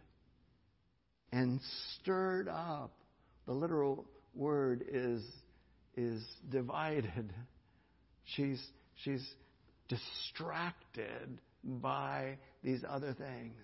and 1.32 1.60
stirred 2.00 2.48
up. 2.48 2.92
The 3.46 3.52
literal 3.52 4.06
word 4.34 4.84
is, 4.88 5.22
is 5.96 6.22
divided. 6.50 7.32
She's, 8.24 8.62
she's 9.04 9.26
distracted 9.88 11.38
by 11.62 12.38
these 12.62 12.82
other 12.88 13.14
things. 13.14 13.54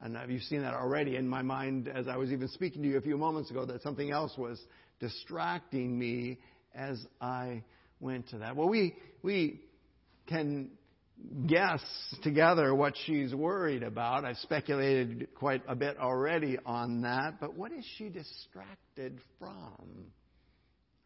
And 0.00 0.16
you've 0.28 0.42
seen 0.42 0.62
that 0.62 0.74
already 0.74 1.16
in 1.16 1.26
my 1.28 1.42
mind 1.42 1.88
as 1.88 2.06
I 2.06 2.16
was 2.16 2.30
even 2.30 2.48
speaking 2.48 2.82
to 2.82 2.88
you 2.88 2.98
a 2.98 3.00
few 3.00 3.16
moments 3.16 3.50
ago 3.50 3.64
that 3.64 3.82
something 3.82 4.10
else 4.10 4.36
was 4.36 4.60
distracting 5.00 5.98
me 5.98 6.38
as 6.74 7.02
I 7.20 7.62
went 8.00 8.28
to 8.30 8.38
that. 8.38 8.56
Well, 8.56 8.68
we, 8.68 8.94
we 9.22 9.60
can 10.26 10.70
guess 11.46 11.82
together 12.22 12.74
what 12.74 12.94
she's 13.06 13.34
worried 13.34 13.82
about. 13.82 14.24
I've 14.24 14.36
speculated 14.38 15.28
quite 15.34 15.62
a 15.66 15.74
bit 15.74 15.98
already 15.98 16.58
on 16.66 17.02
that, 17.02 17.40
but 17.40 17.54
what 17.56 17.72
is 17.72 17.84
she 17.96 18.08
distracted 18.10 19.18
from? 19.38 20.12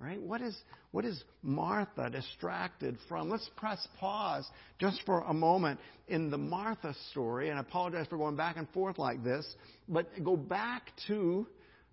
Right? 0.00 0.21
What 0.21 0.40
is, 0.40 0.57
what 0.92 1.04
is 1.04 1.23
Martha 1.42 2.09
distracted 2.09 2.97
from? 3.07 3.28
Let's 3.28 3.49
press 3.57 3.87
pause 3.99 4.49
just 4.78 5.02
for 5.04 5.21
a 5.21 5.35
moment 5.35 5.78
in 6.09 6.30
the 6.30 6.38
Martha 6.38 6.95
story, 7.11 7.50
and 7.50 7.59
I 7.59 7.61
apologize 7.61 8.07
for 8.09 8.16
going 8.16 8.35
back 8.35 8.57
and 8.57 8.66
forth 8.71 8.97
like 8.97 9.23
this, 9.23 9.47
but 9.90 10.07
go 10.25 10.38
back 10.38 10.90
to 11.09 11.47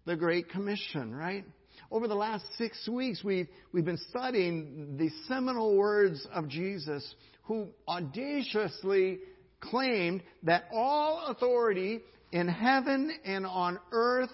the 0.05 0.15
Great 0.15 0.47
Commission, 0.47 1.13
right? 1.13 1.43
Over 1.91 2.07
the 2.07 2.15
last 2.15 2.45
six 2.57 2.87
weeks, 2.87 3.25
we've, 3.25 3.49
we've 3.73 3.83
been 3.83 3.99
studying 4.09 4.95
the 4.97 5.09
seminal 5.27 5.75
words 5.75 6.25
of 6.33 6.47
Jesus 6.47 7.13
who 7.43 7.67
audaciously 7.89 9.19
claimed 9.59 10.23
that 10.43 10.63
all 10.73 11.25
authority 11.27 11.99
in 12.31 12.47
heaven 12.47 13.11
and 13.25 13.45
on 13.45 13.79
earth 13.91 14.31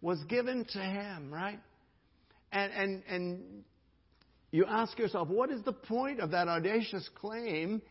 was 0.00 0.22
given 0.28 0.64
to 0.64 0.78
him, 0.78 1.32
right? 1.32 1.58
And, 2.56 2.72
and, 2.72 3.02
and 3.10 3.64
you 4.50 4.64
ask 4.64 4.98
yourself, 4.98 5.28
what 5.28 5.50
is 5.50 5.62
the 5.62 5.74
point 5.74 6.20
of 6.20 6.30
that 6.30 6.48
audacious 6.48 7.06
claim 7.14 7.82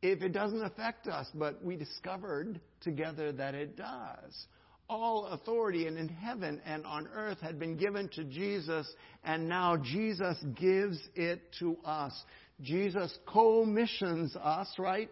if 0.00 0.22
it 0.22 0.32
doesn't 0.32 0.64
affect 0.64 1.06
us? 1.06 1.26
But 1.34 1.62
we 1.62 1.76
discovered 1.76 2.62
together 2.80 3.30
that 3.32 3.54
it 3.54 3.76
does. 3.76 4.46
All 4.88 5.26
authority 5.26 5.86
and 5.86 5.98
in 5.98 6.08
heaven 6.08 6.62
and 6.64 6.86
on 6.86 7.08
earth 7.14 7.42
had 7.42 7.58
been 7.58 7.76
given 7.76 8.08
to 8.14 8.24
Jesus, 8.24 8.90
and 9.22 9.50
now 9.50 9.76
Jesus 9.76 10.42
gives 10.58 10.98
it 11.14 11.42
to 11.58 11.76
us. 11.84 12.14
Jesus 12.62 13.14
co-missions 13.26 14.34
us, 14.42 14.68
right? 14.78 15.10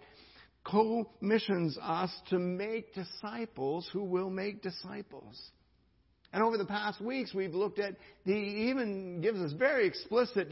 Co-missions 0.64 1.76
us 1.82 2.10
to 2.30 2.38
make 2.38 2.94
disciples 2.94 3.86
who 3.92 4.04
will 4.04 4.30
make 4.30 4.62
disciples. 4.62 5.38
And 6.32 6.42
over 6.42 6.56
the 6.56 6.64
past 6.64 7.00
weeks, 7.00 7.34
we've 7.34 7.54
looked 7.54 7.78
at, 7.78 7.94
he 8.24 8.68
even 8.70 9.20
gives 9.20 9.38
us 9.38 9.52
very 9.52 9.86
explicit 9.86 10.48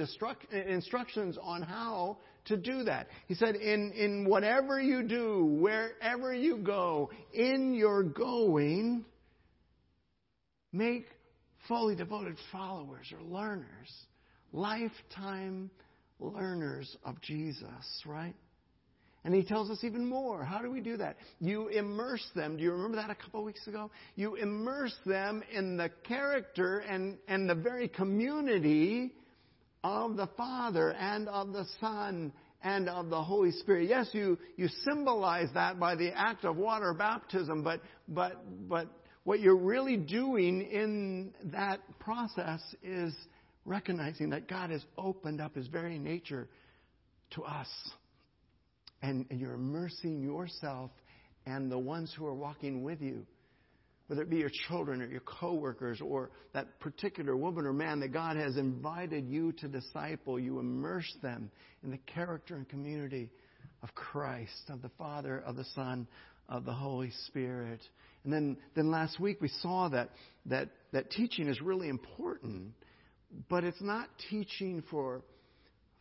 instructions 0.52 1.38
on 1.40 1.62
how 1.62 2.18
to 2.46 2.56
do 2.56 2.84
that. 2.84 3.08
He 3.28 3.34
said, 3.34 3.54
in, 3.54 3.92
in 3.92 4.26
whatever 4.28 4.80
you 4.80 5.02
do, 5.02 5.44
wherever 5.44 6.34
you 6.34 6.58
go, 6.58 7.10
in 7.32 7.74
your 7.74 8.02
going, 8.02 9.04
make 10.72 11.06
fully 11.66 11.94
devoted 11.94 12.36
followers 12.52 13.12
or 13.12 13.22
learners, 13.22 13.90
lifetime 14.52 15.70
learners 16.18 16.96
of 17.04 17.20
Jesus, 17.22 18.02
right? 18.04 18.34
And 19.24 19.34
he 19.34 19.42
tells 19.42 19.70
us 19.70 19.84
even 19.84 20.06
more. 20.06 20.42
How 20.44 20.60
do 20.60 20.70
we 20.70 20.80
do 20.80 20.96
that? 20.96 21.16
You 21.40 21.68
immerse 21.68 22.26
them. 22.34 22.56
Do 22.56 22.62
you 22.62 22.72
remember 22.72 22.96
that 22.96 23.10
a 23.10 23.14
couple 23.14 23.40
of 23.40 23.46
weeks 23.46 23.66
ago? 23.66 23.90
You 24.16 24.36
immerse 24.36 24.94
them 25.04 25.42
in 25.52 25.76
the 25.76 25.90
character 26.04 26.78
and, 26.78 27.18
and 27.28 27.48
the 27.48 27.54
very 27.54 27.88
community 27.88 29.12
of 29.84 30.16
the 30.16 30.26
Father 30.38 30.92
and 30.92 31.28
of 31.28 31.52
the 31.52 31.66
Son 31.80 32.32
and 32.62 32.88
of 32.88 33.10
the 33.10 33.22
Holy 33.22 33.52
Spirit. 33.52 33.88
Yes, 33.88 34.08
you, 34.12 34.38
you 34.56 34.68
symbolize 34.90 35.48
that 35.54 35.78
by 35.78 35.96
the 35.96 36.12
act 36.16 36.44
of 36.44 36.56
water 36.56 36.94
baptism, 36.94 37.62
but, 37.62 37.80
but, 38.08 38.42
but 38.68 38.88
what 39.24 39.40
you're 39.40 39.56
really 39.56 39.96
doing 39.96 40.62
in 40.62 41.32
that 41.52 41.80
process 41.98 42.60
is 42.82 43.14
recognizing 43.64 44.30
that 44.30 44.48
God 44.48 44.70
has 44.70 44.84
opened 44.96 45.40
up 45.40 45.54
His 45.54 45.66
very 45.66 45.98
nature 45.98 46.48
to 47.32 47.42
us. 47.44 47.68
And, 49.02 49.26
and 49.30 49.40
you're 49.40 49.54
immersing 49.54 50.22
yourself 50.22 50.90
and 51.46 51.70
the 51.70 51.78
ones 51.78 52.12
who 52.16 52.26
are 52.26 52.34
walking 52.34 52.82
with 52.82 53.00
you, 53.00 53.26
whether 54.06 54.22
it 54.22 54.30
be 54.30 54.36
your 54.36 54.50
children 54.68 55.00
or 55.00 55.06
your 55.06 55.20
coworkers 55.20 56.00
or 56.00 56.30
that 56.52 56.78
particular 56.80 57.36
woman 57.36 57.64
or 57.64 57.72
man 57.72 58.00
that 58.00 58.12
God 58.12 58.36
has 58.36 58.56
invited 58.56 59.26
you 59.26 59.52
to 59.52 59.68
disciple, 59.68 60.38
you 60.38 60.58
immerse 60.58 61.10
them 61.22 61.50
in 61.82 61.90
the 61.90 61.98
character 61.98 62.56
and 62.56 62.68
community 62.68 63.30
of 63.82 63.94
Christ, 63.94 64.68
of 64.68 64.82
the 64.82 64.90
Father, 64.98 65.42
of 65.46 65.56
the 65.56 65.64
Son, 65.74 66.06
of 66.48 66.64
the 66.64 66.72
Holy 66.72 67.12
Spirit. 67.26 67.80
And 68.24 68.32
then, 68.32 68.58
then 68.74 68.90
last 68.90 69.18
week 69.18 69.40
we 69.40 69.48
saw 69.62 69.88
that, 69.88 70.10
that, 70.46 70.68
that 70.92 71.10
teaching 71.10 71.48
is 71.48 71.60
really 71.62 71.88
important 71.88 72.72
but 73.48 73.64
it's 73.64 73.80
not 73.80 74.08
teaching 74.28 74.82
for, 74.90 75.22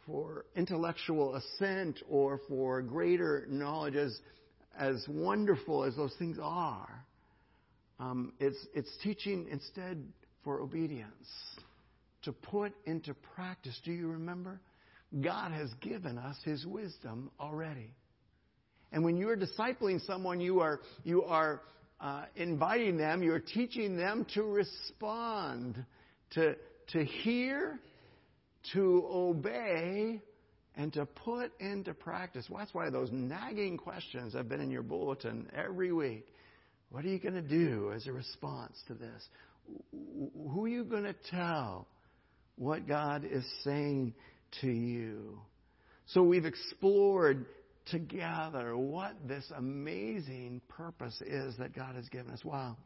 for 0.09 0.45
intellectual 0.55 1.35
assent 1.35 2.01
or 2.09 2.39
for 2.47 2.81
greater 2.81 3.45
knowledge, 3.47 3.95
as, 3.95 4.19
as 4.77 5.05
wonderful 5.07 5.83
as 5.83 5.95
those 5.95 6.13
things 6.17 6.37
are. 6.41 7.05
Um, 7.99 8.33
it's, 8.39 8.57
it's 8.73 8.89
teaching 9.03 9.47
instead 9.51 10.03
for 10.43 10.61
obedience, 10.61 11.27
to 12.23 12.31
put 12.31 12.73
into 12.85 13.13
practice. 13.35 13.79
Do 13.85 13.91
you 13.91 14.07
remember? 14.07 14.59
God 15.21 15.51
has 15.51 15.69
given 15.81 16.17
us 16.17 16.37
His 16.43 16.65
wisdom 16.65 17.29
already. 17.39 17.93
And 18.91 19.03
when 19.03 19.15
you 19.15 19.29
are 19.29 19.37
discipling 19.37 20.03
someone, 20.07 20.41
you 20.41 20.61
are, 20.61 20.79
you 21.03 21.23
are 21.23 21.61
uh, 22.01 22.23
inviting 22.35 22.97
them, 22.97 23.21
you're 23.21 23.39
teaching 23.39 23.95
them 23.95 24.25
to 24.33 24.43
respond, 24.43 25.83
to, 26.31 26.55
to 26.93 27.03
hear, 27.03 27.79
to 28.73 29.07
obey, 29.11 30.21
and 30.75 30.93
to 30.93 31.05
put 31.05 31.51
into 31.59 31.93
practice. 31.93 32.45
Well, 32.49 32.59
that's 32.59 32.73
why 32.73 32.89
those 32.89 33.09
nagging 33.11 33.77
questions 33.77 34.33
have 34.33 34.47
been 34.47 34.61
in 34.61 34.71
your 34.71 34.83
bulletin 34.83 35.49
every 35.53 35.91
week. 35.91 36.25
What 36.89 37.03
are 37.03 37.09
you 37.09 37.19
going 37.19 37.35
to 37.35 37.41
do 37.41 37.91
as 37.93 38.07
a 38.07 38.13
response 38.13 38.81
to 38.87 38.93
this? 38.93 39.27
Who 39.91 40.65
are 40.65 40.69
you 40.69 40.83
going 40.83 41.03
to 41.03 41.15
tell 41.29 41.85
what 42.55 42.87
God 42.87 43.25
is 43.29 43.45
saying 43.63 44.13
to 44.61 44.67
you? 44.67 45.39
So 46.07 46.23
we've 46.23 46.45
explored 46.45 47.45
together 47.91 48.75
what 48.77 49.15
this 49.27 49.51
amazing 49.55 50.61
purpose 50.69 51.21
is 51.21 51.55
that 51.57 51.75
God 51.75 51.95
has 51.95 52.07
given 52.09 52.31
us. 52.31 52.43
Wow. 52.43 52.77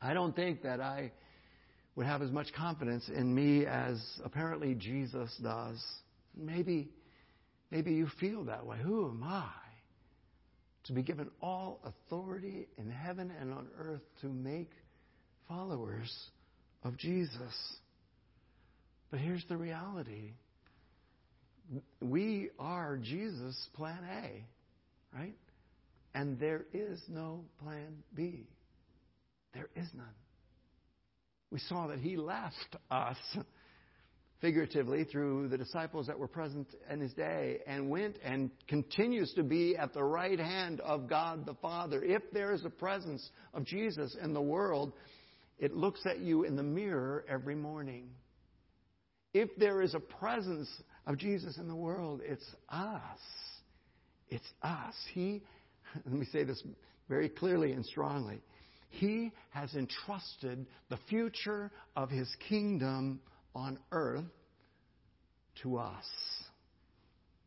I 0.00 0.14
don't 0.14 0.36
think 0.36 0.62
that 0.62 0.80
I 0.80 1.12
would 1.94 2.06
have 2.06 2.22
as 2.22 2.30
much 2.30 2.52
confidence 2.54 3.08
in 3.08 3.34
me 3.34 3.66
as 3.66 4.02
apparently 4.24 4.74
Jesus 4.74 5.30
does. 5.42 5.82
Maybe, 6.36 6.88
maybe 7.70 7.92
you 7.92 8.08
feel 8.18 8.44
that 8.44 8.64
way. 8.64 8.78
Who 8.82 9.08
am 9.08 9.22
I 9.22 9.50
to 10.84 10.92
be 10.92 11.02
given 11.02 11.30
all 11.42 11.80
authority 11.84 12.66
in 12.78 12.90
heaven 12.90 13.30
and 13.40 13.52
on 13.52 13.68
earth 13.78 14.02
to 14.22 14.28
make 14.28 14.70
followers 15.48 16.12
of 16.82 16.96
Jesus? 16.96 17.54
But 19.10 19.20
here's 19.20 19.44
the 19.48 19.56
reality. 19.58 20.32
We 22.00 22.50
are 22.58 22.96
Jesus' 22.96 23.68
plan 23.74 24.02
A, 24.10 24.44
right? 25.16 25.36
And 26.14 26.40
there 26.40 26.64
is 26.72 27.00
no 27.08 27.44
plan 27.62 28.02
B. 28.14 28.46
There 29.54 29.68
is 29.76 29.86
none. 29.94 30.06
We 31.52 31.58
saw 31.58 31.88
that 31.88 31.98
he 31.98 32.16
left 32.16 32.76
us 32.90 33.18
figuratively 34.40 35.04
through 35.04 35.48
the 35.48 35.58
disciples 35.58 36.06
that 36.06 36.18
were 36.18 36.26
present 36.26 36.66
in 36.90 36.98
his 36.98 37.12
day 37.12 37.58
and 37.66 37.90
went 37.90 38.16
and 38.24 38.50
continues 38.68 39.34
to 39.34 39.42
be 39.42 39.76
at 39.76 39.92
the 39.92 40.02
right 40.02 40.40
hand 40.40 40.80
of 40.80 41.10
God 41.10 41.44
the 41.44 41.54
Father. 41.54 42.02
If 42.02 42.22
there 42.32 42.54
is 42.54 42.64
a 42.64 42.70
presence 42.70 43.30
of 43.52 43.66
Jesus 43.66 44.16
in 44.20 44.32
the 44.32 44.40
world, 44.40 44.94
it 45.58 45.76
looks 45.76 46.00
at 46.06 46.20
you 46.20 46.44
in 46.44 46.56
the 46.56 46.62
mirror 46.62 47.22
every 47.28 47.54
morning. 47.54 48.08
If 49.34 49.50
there 49.58 49.82
is 49.82 49.94
a 49.94 50.00
presence 50.00 50.70
of 51.06 51.18
Jesus 51.18 51.58
in 51.58 51.68
the 51.68 51.76
world, 51.76 52.22
it's 52.24 52.48
us. 52.70 53.20
It's 54.30 54.52
us. 54.62 54.94
He, 55.12 55.42
let 56.06 56.14
me 56.14 56.26
say 56.32 56.44
this 56.44 56.62
very 57.10 57.28
clearly 57.28 57.72
and 57.72 57.84
strongly. 57.84 58.40
He 58.92 59.32
has 59.50 59.74
entrusted 59.74 60.66
the 60.90 60.98
future 61.08 61.70
of 61.96 62.10
His 62.10 62.28
kingdom 62.48 63.20
on 63.54 63.78
earth 63.90 64.24
to 65.62 65.78
us. 65.78 66.04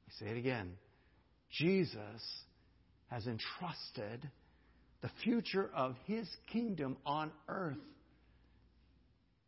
I 0.08 0.20
say 0.20 0.32
it 0.32 0.38
again. 0.38 0.74
Jesus 1.52 2.22
has 3.08 3.28
entrusted 3.28 4.30
the 5.02 5.10
future 5.24 5.70
of 5.76 5.96
His 6.06 6.28
kingdom 6.52 6.98
on 7.06 7.32
earth 7.48 7.78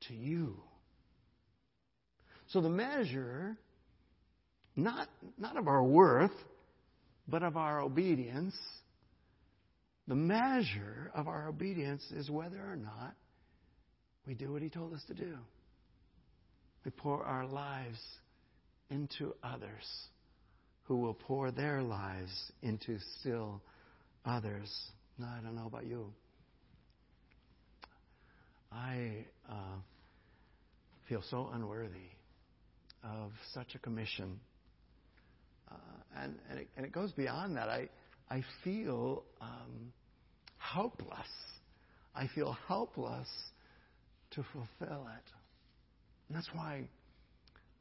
to 0.08 0.14
you. 0.14 0.62
So 2.50 2.62
the 2.62 2.70
measure, 2.70 3.58
not, 4.76 5.08
not 5.38 5.58
of 5.58 5.68
our 5.68 5.84
worth, 5.84 6.32
but 7.28 7.42
of 7.42 7.58
our 7.58 7.82
obedience, 7.82 8.56
the 10.08 10.16
measure 10.16 11.12
of 11.14 11.28
our 11.28 11.48
obedience 11.48 12.04
is 12.12 12.30
whether 12.30 12.60
or 12.60 12.76
not 12.76 13.16
we 14.26 14.34
do 14.34 14.54
what 14.54 14.62
He 14.62 14.70
told 14.70 14.94
us 14.94 15.04
to 15.08 15.14
do. 15.14 15.38
We 16.86 16.92
pour 16.92 17.24
our 17.24 17.46
lives 17.46 18.00
into 18.90 19.36
others 19.44 19.86
who 20.84 20.98
will 20.98 21.14
pour 21.14 21.52
their 21.52 21.82
lives 21.82 22.32
into 22.62 22.98
still 23.20 23.62
others. 24.26 24.72
Now, 25.18 25.36
I 25.38 25.44
don't 25.44 25.56
know 25.56 25.68
about 25.68 25.86
you. 25.86 26.14
I 28.72 29.26
uh, 29.50 29.80
feel 31.10 31.24
so 31.30 31.50
unworthy 31.54 32.12
of 33.04 33.32
such 33.54 33.76
a 33.76 33.80
commission. 33.80 34.40
Uh, 35.70 35.76
and, 36.22 36.36
and 36.50 36.60
it, 36.60 36.70
and, 36.78 36.86
it, 36.86 36.92
goes 36.92 37.12
beyond 37.12 37.58
that. 37.58 37.68
I, 37.70 37.90
I 38.30 38.44
feel 38.64 39.24
um, 39.42 39.92
helpless. 40.74 41.28
I 42.16 42.28
feel 42.34 42.58
helpless 42.68 43.28
to 44.32 44.44
fulfill 44.52 45.08
it. 45.08 45.32
And 46.28 46.36
that's 46.36 46.50
why, 46.54 46.84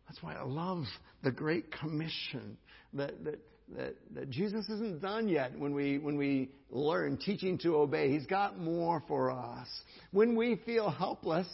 that's 0.06 0.22
why 0.22 0.34
I 0.34 0.42
love 0.44 0.84
the 1.22 1.30
Great 1.30 1.72
Commission 1.72 2.56
that, 2.92 3.24
that, 3.24 3.38
that, 3.76 3.94
that 4.14 4.30
Jesus 4.30 4.68
isn't 4.68 5.02
done 5.02 5.28
yet 5.28 5.58
when 5.58 5.74
we, 5.74 5.98
when 5.98 6.16
we 6.16 6.50
learn 6.70 7.16
teaching 7.16 7.58
to 7.58 7.76
obey. 7.76 8.10
He's 8.10 8.26
got 8.26 8.58
more 8.58 9.02
for 9.08 9.30
us. 9.30 9.68
When 10.12 10.36
we 10.36 10.60
feel 10.64 10.90
helpless, 10.90 11.48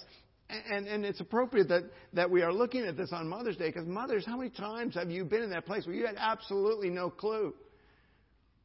and, 0.49 0.87
and 0.87 1.05
it's 1.05 1.21
appropriate 1.21 1.69
that, 1.69 1.85
that 2.12 2.31
we 2.31 2.43
are 2.43 2.53
looking 2.53 2.85
at 2.85 2.97
this 2.97 3.11
on 3.12 3.29
Mother's 3.29 3.57
Day 3.57 3.69
because, 3.69 3.87
mothers, 3.87 4.27
how 4.27 4.37
many 4.37 4.51
times 4.51 4.95
have 4.95 5.11
you 5.11 5.25
been 5.25 5.43
in 5.43 5.51
that 5.51 5.65
place 5.65 5.87
where 5.87 5.95
you 5.95 6.05
had 6.07 6.17
absolutely 6.19 6.91
no 6.91 7.09
clue 7.09 7.55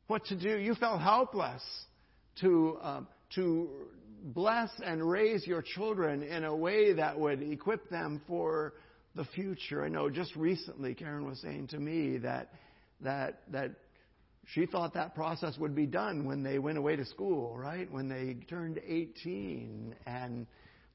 what 0.08 0.26
to 0.26 0.36
do? 0.36 0.58
You 0.58 0.76
felt 0.76 1.02
helpless 1.02 1.64
to, 2.42 2.78
uh, 2.82 3.02
to 3.36 3.70
bless 4.24 4.70
and 4.84 5.08
raise 5.08 5.46
your 5.46 5.62
children 5.62 6.24
in 6.24 6.44
a 6.44 6.56
way 6.56 6.94
that 6.94 7.20
would 7.20 7.42
equip 7.42 7.90
them 7.90 8.22
for 8.28 8.74
the 9.16 9.26
future. 9.26 9.84
I 9.84 9.90
know 9.90 10.10
just 10.10 10.36
recently 10.36 10.94
Karen 10.94 11.26
was 11.26 11.40
saying 11.42 11.68
to 11.70 11.80
me 11.80 12.18
that 12.20 12.52
that 13.02 13.42
that 13.52 13.72
she 14.54 14.66
thought 14.66 14.94
that 14.94 15.14
process 15.14 15.58
would 15.58 15.76
be 15.76 15.86
done 15.86 16.26
when 16.26 16.42
they 16.42 16.58
went 16.58 16.78
away 16.78 16.96
to 16.96 17.06
school, 17.06 17.58
right? 17.58 17.92
When 17.92 18.08
they 18.08 18.38
turned 18.48 18.80
18 18.88 19.94
and 20.06 20.48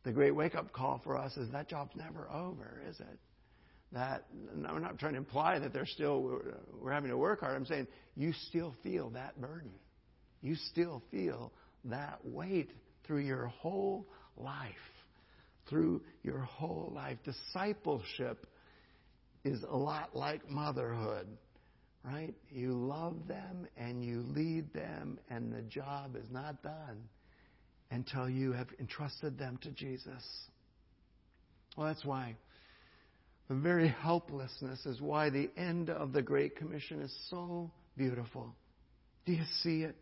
the 0.05 0.13
great 0.13 0.35
wake 0.35 0.55
up 0.55 0.73
call 0.73 1.01
for 1.05 1.19
us 1.19 1.37
is 1.37 1.51
that 1.53 1.69
job's 1.69 1.95
never 1.95 2.31
over, 2.31 2.81
is 2.89 2.99
it? 2.99 3.19
That 3.93 4.25
I'm 4.67 4.81
not 4.81 4.99
trying 4.99 5.13
to 5.13 5.19
imply 5.19 5.59
that 5.59 5.75
they're 5.75 5.85
still 5.85 6.41
we're 6.81 6.93
having 6.93 7.11
to 7.11 7.19
work 7.19 7.41
hard. 7.41 7.57
I'm 7.57 7.67
saying 7.67 7.89
you 8.17 8.33
still 8.49 8.75
feel 8.83 9.11
that 9.11 9.39
burden. 9.41 9.73
You 10.43 10.57
still 10.71 11.03
feel 11.11 11.53
that 11.85 12.19
weight 12.25 12.71
through 13.07 13.21
your 13.21 13.47
whole 13.47 14.07
life. 14.37 14.71
Through 15.69 16.03
your 16.23 16.41
whole 16.41 16.93
life. 16.95 17.19
Discipleship 17.25 18.47
is 19.45 19.63
a 19.63 19.77
lot 19.77 20.15
like 20.15 20.49
motherhood, 20.49 21.27
right? 22.05 22.35
You 22.51 22.75
love 22.75 23.27
them 23.27 23.67
and 23.77 24.05
you 24.05 24.25
lead 24.35 24.73
them, 24.75 25.19
and 25.31 25.53
the 25.53 25.63
job 25.63 26.17
is 26.17 26.27
not 26.31 26.63
done 26.63 27.09
until 27.91 28.29
you 28.29 28.53
have 28.53 28.69
entrusted 28.81 29.39
them 29.39 29.59
to 29.63 29.71
Jesus. 29.71 30.25
Well, 31.77 31.87
that's 31.87 32.05
why. 32.05 32.37
The 33.49 33.55
very 33.55 33.89
helplessness 33.89 34.87
is 34.87 35.01
why 35.01 35.31
the 35.31 35.51
end 35.57 35.91
of 35.91 36.13
the 36.13 36.23
Great 36.23 36.57
Commission 36.57 37.01
is 37.03 37.15
so 37.29 37.71
beautiful. 37.97 38.55
Do 39.27 39.33
you 39.33 39.45
see 39.63 39.83
it? 39.83 39.97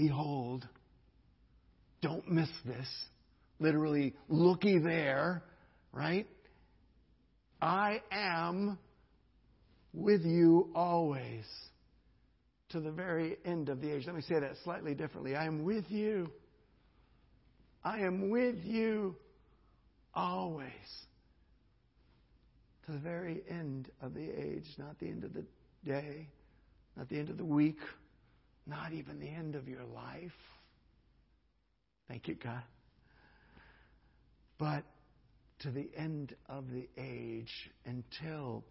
Behold, 0.00 0.66
don't 2.00 2.26
miss 2.26 2.48
this. 2.64 2.86
Literally, 3.58 4.14
looky 4.30 4.78
there, 4.78 5.42
right? 5.92 6.26
I 7.60 8.00
am 8.10 8.78
with 9.92 10.22
you 10.24 10.70
always 10.74 11.44
to 12.70 12.80
the 12.80 12.90
very 12.90 13.36
end 13.44 13.68
of 13.68 13.82
the 13.82 13.94
age. 13.94 14.04
Let 14.06 14.16
me 14.16 14.22
say 14.22 14.40
that 14.40 14.52
slightly 14.64 14.94
differently. 14.94 15.36
I 15.36 15.44
am 15.44 15.64
with 15.64 15.84
you. 15.90 16.30
I 17.84 17.98
am 17.98 18.30
with 18.30 18.56
you 18.64 19.16
always 20.14 20.70
to 22.86 22.92
the 22.92 22.98
very 22.98 23.42
end 23.50 23.90
of 24.00 24.14
the 24.14 24.30
age, 24.30 24.64
not 24.78 24.98
the 24.98 25.08
end 25.08 25.24
of 25.24 25.34
the 25.34 25.44
day, 25.84 26.26
not 26.96 27.10
the 27.10 27.18
end 27.18 27.28
of 27.28 27.36
the 27.36 27.44
week, 27.44 27.76
not 28.70 28.92
even 28.92 29.18
the 29.18 29.28
end 29.28 29.56
of 29.56 29.68
your 29.68 29.84
life. 29.84 30.32
Thank 32.08 32.28
you, 32.28 32.36
God. 32.36 32.62
But 34.58 34.84
to 35.60 35.70
the 35.70 35.90
end 35.96 36.34
of 36.48 36.64
the 36.70 36.88
age 36.96 37.52
until 37.84 38.64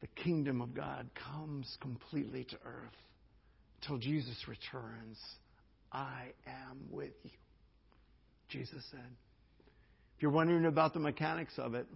the 0.00 0.06
kingdom 0.22 0.60
of 0.60 0.74
God 0.74 1.08
comes 1.32 1.76
completely 1.80 2.44
to 2.44 2.56
earth, 2.64 2.96
until 3.80 3.98
Jesus 3.98 4.36
returns. 4.46 5.18
I 5.92 6.26
am 6.46 6.78
with 6.90 7.12
you, 7.24 7.30
Jesus 8.48 8.84
said. 8.90 9.00
If 10.16 10.22
you're 10.22 10.30
wondering 10.30 10.66
about 10.66 10.94
the 10.94 11.00
mechanics 11.00 11.54
of 11.58 11.74
it, 11.74 11.86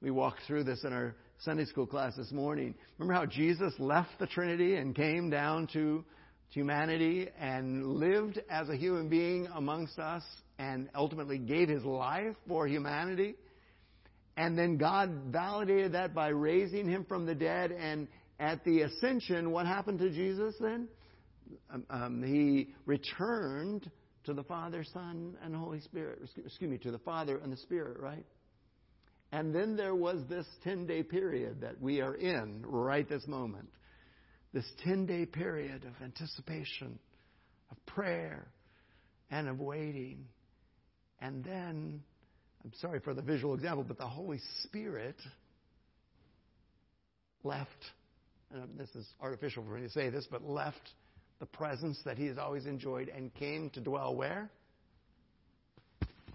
we 0.00 0.10
walked 0.10 0.40
through 0.46 0.64
this 0.64 0.84
in 0.84 0.92
our 0.92 1.14
Sunday 1.38 1.64
school 1.64 1.86
class 1.86 2.16
this 2.16 2.30
morning. 2.30 2.74
Remember 2.98 3.14
how 3.14 3.26
Jesus 3.26 3.72
left 3.78 4.18
the 4.18 4.26
Trinity 4.26 4.76
and 4.76 4.94
came 4.94 5.30
down 5.30 5.66
to 5.72 6.04
humanity 6.48 7.28
and 7.38 7.96
lived 7.96 8.40
as 8.48 8.68
a 8.68 8.76
human 8.76 9.08
being 9.08 9.48
amongst 9.54 9.98
us 9.98 10.22
and 10.58 10.88
ultimately 10.94 11.38
gave 11.38 11.68
his 11.68 11.84
life 11.84 12.36
for 12.46 12.66
humanity. 12.66 13.34
And 14.36 14.58
then 14.58 14.76
God 14.76 15.10
validated 15.28 15.92
that 15.92 16.14
by 16.14 16.28
raising 16.28 16.88
him 16.88 17.04
from 17.04 17.26
the 17.26 17.34
dead. 17.34 17.72
And 17.72 18.08
at 18.38 18.64
the 18.64 18.82
ascension, 18.82 19.50
what 19.50 19.66
happened 19.66 20.00
to 20.00 20.10
Jesus 20.10 20.54
then? 20.60 20.88
Um, 21.72 21.84
um, 21.90 22.22
he 22.22 22.70
returned 22.86 23.90
to 24.24 24.32
the 24.32 24.42
Father, 24.42 24.84
Son, 24.92 25.36
and 25.42 25.54
Holy 25.54 25.80
Spirit. 25.80 26.20
Excuse 26.44 26.70
me, 26.70 26.78
to 26.78 26.90
the 26.90 26.98
Father 26.98 27.38
and 27.38 27.52
the 27.52 27.56
Spirit, 27.58 28.00
right? 28.00 28.24
And 29.32 29.54
then 29.54 29.76
there 29.76 29.94
was 29.94 30.20
this 30.28 30.46
10 30.62 30.86
day 30.86 31.02
period 31.02 31.60
that 31.60 31.80
we 31.80 32.00
are 32.00 32.14
in 32.14 32.64
right 32.64 33.08
this 33.08 33.26
moment 33.26 33.68
this 34.54 34.64
10 34.84 35.06
day 35.06 35.26
period 35.26 35.84
of 35.84 36.02
anticipation, 36.02 36.98
of 37.70 37.86
prayer, 37.86 38.46
and 39.30 39.48
of 39.48 39.60
waiting. 39.60 40.24
And 41.20 41.44
then, 41.44 42.00
I'm 42.64 42.72
sorry 42.80 43.00
for 43.00 43.12
the 43.12 43.22
visual 43.22 43.54
example, 43.54 43.84
but 43.86 43.98
the 43.98 44.06
Holy 44.06 44.40
Spirit 44.62 45.16
left, 47.42 47.68
and 48.52 48.78
this 48.78 48.88
is 48.94 49.06
artificial 49.20 49.64
for 49.64 49.70
me 49.70 49.82
to 49.82 49.90
say 49.90 50.08
this, 50.08 50.26
but 50.30 50.48
left 50.48 50.90
the 51.40 51.46
presence 51.46 51.98
that 52.04 52.16
he 52.16 52.26
has 52.26 52.38
always 52.38 52.64
enjoyed 52.64 53.08
and 53.08 53.34
came 53.34 53.70
to 53.70 53.80
dwell 53.80 54.14
where? 54.14 54.48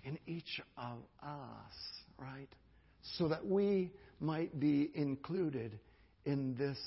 In 0.03 0.19
each 0.27 0.59
of 0.77 0.97
us, 1.23 1.73
right? 2.17 2.49
So 3.17 3.29
that 3.29 3.45
we 3.45 3.91
might 4.19 4.59
be 4.59 4.91
included 4.93 5.79
in 6.25 6.55
this 6.55 6.77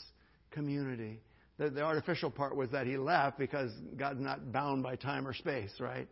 community. 0.52 1.20
The, 1.58 1.70
the 1.70 1.82
artificial 1.82 2.30
part 2.30 2.56
was 2.56 2.70
that 2.70 2.86
he 2.86 2.96
left 2.96 3.38
because 3.38 3.70
God's 3.96 4.20
not 4.20 4.52
bound 4.52 4.82
by 4.82 4.96
time 4.96 5.26
or 5.26 5.34
space, 5.34 5.72
right? 5.80 6.08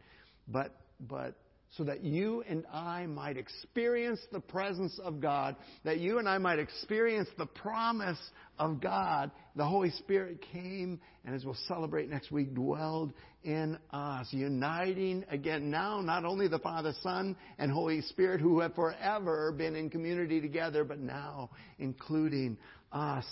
But, 0.49 0.75
but 1.01 1.37
so 1.77 1.85
that 1.85 2.03
you 2.03 2.43
and 2.49 2.65
I 2.73 3.07
might 3.07 3.37
experience 3.37 4.21
the 4.33 4.41
presence 4.41 4.99
of 5.03 5.21
God, 5.21 5.55
that 5.85 5.99
you 5.99 6.19
and 6.19 6.29
I 6.29 6.39
might 6.39 6.59
experience 6.59 7.29
the 7.39 7.47
promise 7.47 8.19
of 8.59 8.81
God. 8.81 9.31
The 9.55 9.65
Holy 9.65 9.91
Spirit 9.91 10.45
came 10.53 11.01
and, 11.25 11.35
as 11.35 11.45
we'll 11.45 11.57
celebrate 11.69 12.11
next 12.11 12.33
week, 12.33 12.55
dwelled 12.55 13.13
in 13.45 13.79
us, 13.93 14.27
uniting 14.33 15.25
again 15.31 15.71
now 15.71 16.01
not 16.01 16.25
only 16.25 16.49
the 16.49 16.59
Father, 16.59 16.93
Son, 17.03 17.37
and 17.59 17.71
Holy 17.71 18.03
Spirit 18.03 18.41
who 18.41 18.61
have 18.61 18.75
forever 18.75 19.53
been 19.53 19.77
in 19.77 19.91
community 19.91 20.41
together, 20.41 20.83
but 20.83 20.99
now 20.99 21.51
including 21.79 22.59
us 22.93 23.25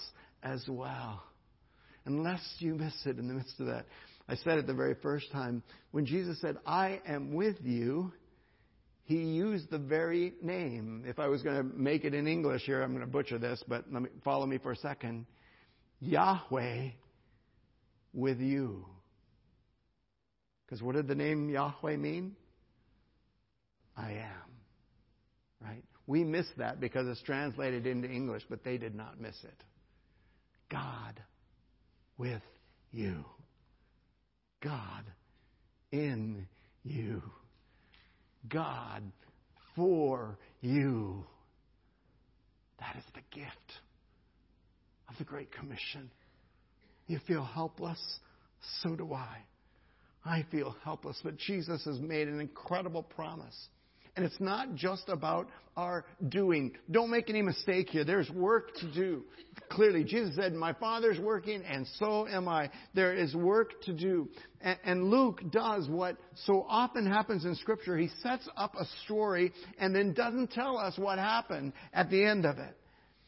as 0.43 0.65
well. 0.69 1.23
Unless 2.05 2.41
you 2.59 2.75
miss 2.75 2.95
it 3.05 3.19
in 3.19 3.29
the 3.29 3.35
midst 3.35 3.59
of 3.61 3.67
that. 3.67 3.87
I 4.29 4.37
said 4.37 4.59
it 4.59 4.67
the 4.67 4.75
very 4.75 4.95
first 5.03 5.31
time. 5.33 5.63
When 5.91 6.07
Jesus 6.07 6.41
said, 6.41 6.57
I 6.67 7.01
am 7.07 7.33
with 7.35 7.57
you, 7.63 8.13
he 9.05 9.17
used 9.17 9.71
the 9.71 9.79
very 9.79 10.35
name. 10.43 11.05
If 11.07 11.19
I 11.19 11.29
was 11.29 11.43
going 11.43 11.57
to 11.57 11.63
make 11.63 12.05
it 12.05 12.13
in 12.13 12.27
English 12.27 12.63
here, 12.65 12.83
I'm 12.83 12.93
going 12.93 13.05
to 13.05 13.11
butcher 13.11 13.39
this, 13.39 13.63
but 13.67 13.85
let 13.91 14.03
me 14.03 14.11
follow 14.23 14.45
me 14.45 14.59
for 14.59 14.73
a 14.73 14.77
second. 14.77 15.27
Yahweh 16.01 16.91
with 18.13 18.39
you. 18.39 18.85
Because 20.67 20.83
what 20.83 20.95
did 20.95 21.09
the 21.09 21.15
name 21.15 21.49
Yahweh 21.49 21.97
mean? 21.97 22.37
I 23.97 24.13
am. 24.13 24.51
Right? 25.63 25.85
We 26.07 26.25
miss 26.25 26.47
that 26.59 26.79
because 26.79 27.09
it's 27.09 27.23
translated 27.23 27.87
into 27.87 28.09
English, 28.09 28.43
but 28.51 28.63
they 28.63 28.77
did 28.77 28.95
not 28.95 29.19
miss 29.19 29.37
it. 29.43 29.65
God 30.71 31.21
with 32.17 32.43
you. 32.93 33.25
God 34.63 35.05
in 35.93 36.47
you. 36.85 37.23
God 38.49 39.03
for 39.77 40.39
you. 40.61 41.25
That 42.81 42.97
is 42.97 43.05
the 43.15 43.37
gift 43.37 43.73
of 45.09 45.17
the 45.19 45.25
Great 45.25 45.53
Commission. 45.53 46.11
You 47.07 47.19
feel 47.27 47.45
helpless? 47.45 48.01
So 48.83 48.97
do 48.97 49.13
I. 49.13 49.39
I 50.25 50.45
feel 50.51 50.77
helpless, 50.85 51.19
but 51.23 51.37
Jesus 51.39 51.85
has 51.85 51.99
made 52.01 52.29
an 52.29 52.41
incredible 52.41 53.03
promise. 53.03 53.57
And 54.19 54.27
it's 54.27 54.41
not 54.41 54.75
just 54.75 55.05
about 55.07 55.47
our 55.77 56.05
doing. 56.29 56.73
Don't 56.91 57.09
make 57.09 57.31
any 57.31 57.41
mistake 57.41 57.89
here. 57.89 58.03
There's 58.03 58.29
work 58.31 58.75
to 58.79 58.93
do. 58.93 59.23
Clearly, 59.71 60.03
Jesus 60.03 60.35
said, 60.35 60.55
My 60.55 60.73
Father's 60.73 61.21
working, 61.21 61.63
and 61.63 61.87
so 62.01 62.27
am 62.27 62.49
I. 62.49 62.69
There 62.95 63.15
is 63.15 63.37
work 63.37 63.81
to 63.83 63.93
do. 63.93 64.29
And, 64.61 65.05
Luke 65.05 65.41
does 65.53 65.89
what 65.89 66.17
so 66.47 66.67
often 66.69 67.07
happens 67.07 67.45
in 67.45 67.55
Scripture. 67.55 67.97
He 67.97 68.09
sets 68.21 68.49
up 68.57 68.75
a 68.75 68.87
story 69.05 69.53
and 69.79 69.95
then 69.95 70.15
doesn't 70.15 70.51
tell 70.51 70.77
us 70.79 70.99
what 70.99 71.21
happened 71.21 71.73
at 71.93 72.11
the 72.11 72.25
end 72.25 72.45
of 72.45 72.59
it. 72.59 72.77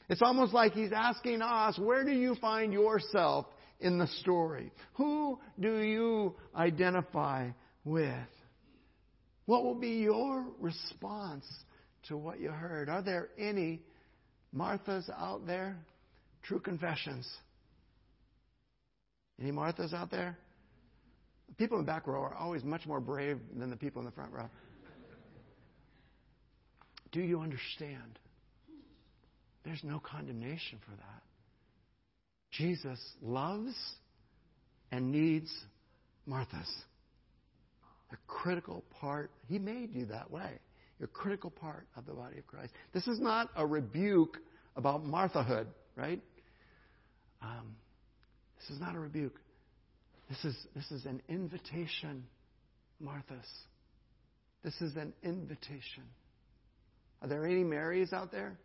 It's 0.09 0.23
almost 0.23 0.53
like 0.53 0.73
he's 0.73 0.91
asking 0.93 1.41
us, 1.41 1.79
Where 1.79 2.03
do 2.03 2.11
you 2.11 2.35
find 2.41 2.73
yourself 2.73 3.47
in 3.79 3.97
the 3.97 4.09
story? 4.23 4.73
Who 4.95 5.39
do 5.61 5.79
you 5.79 6.35
identify 6.57 7.51
with? 7.85 8.27
What 9.51 9.65
will 9.65 9.75
be 9.75 9.95
your 9.95 10.47
response 10.61 11.45
to 12.07 12.17
what 12.17 12.39
you 12.39 12.51
heard? 12.51 12.89
Are 12.89 13.03
there 13.03 13.31
any 13.37 13.81
Marthas 14.57 15.11
out 15.11 15.45
there? 15.45 15.77
True 16.45 16.61
confessions. 16.61 17.29
Any 19.41 19.51
Marthas 19.51 19.93
out 19.93 20.09
there? 20.09 20.39
The 21.49 21.55
people 21.57 21.81
in 21.81 21.85
the 21.85 21.91
back 21.91 22.07
row 22.07 22.21
are 22.21 22.35
always 22.37 22.63
much 22.63 22.87
more 22.87 23.01
brave 23.01 23.41
than 23.59 23.71
the 23.71 23.77
people 23.77 23.99
in 23.99 24.07
the 24.07 24.13
front 24.13 24.33
row. 24.33 24.49
Do 27.11 27.21
you 27.21 27.41
understand? 27.41 28.21
There's 29.65 29.83
no 29.83 29.99
condemnation 29.99 30.79
for 30.85 30.93
that. 30.93 31.23
Jesus 32.53 33.01
loves 33.21 33.75
and 34.93 35.11
needs 35.11 35.53
Marthas 36.25 36.71
a 38.13 38.17
critical 38.27 38.85
part. 39.01 39.31
He 39.49 39.59
made 39.59 39.95
you 39.95 40.07
that 40.07 40.31
way. 40.31 40.59
You're 40.99 41.07
a 41.07 41.09
critical 41.09 41.51
part 41.51 41.87
of 41.97 42.07
the 42.07 42.13
body 42.13 42.39
of 42.39 42.47
Christ. 42.47 42.73
This 42.93 43.07
is 43.07 43.21
not 43.21 43.49
a 43.57 43.67
rebuke 43.67 44.39
about 44.77 45.05
Marthahood, 45.05 45.67
right? 45.97 46.21
Um, 47.43 47.77
this 48.59 48.71
is 48.71 48.81
not 48.81 48.95
a 48.95 48.99
rebuke. 48.99 49.39
This 50.29 50.45
is, 50.45 50.57
this 50.75 50.91
is 50.91 51.07
an 51.07 51.23
invitation, 51.29 52.25
Marthas. 53.03 53.49
This 54.63 54.75
is 54.81 54.95
an 54.97 55.13
invitation. 55.23 56.05
Are 57.23 57.29
there 57.29 57.47
any 57.47 57.65
Marys 57.65 58.13
out 58.13 58.31
there? 58.31 58.59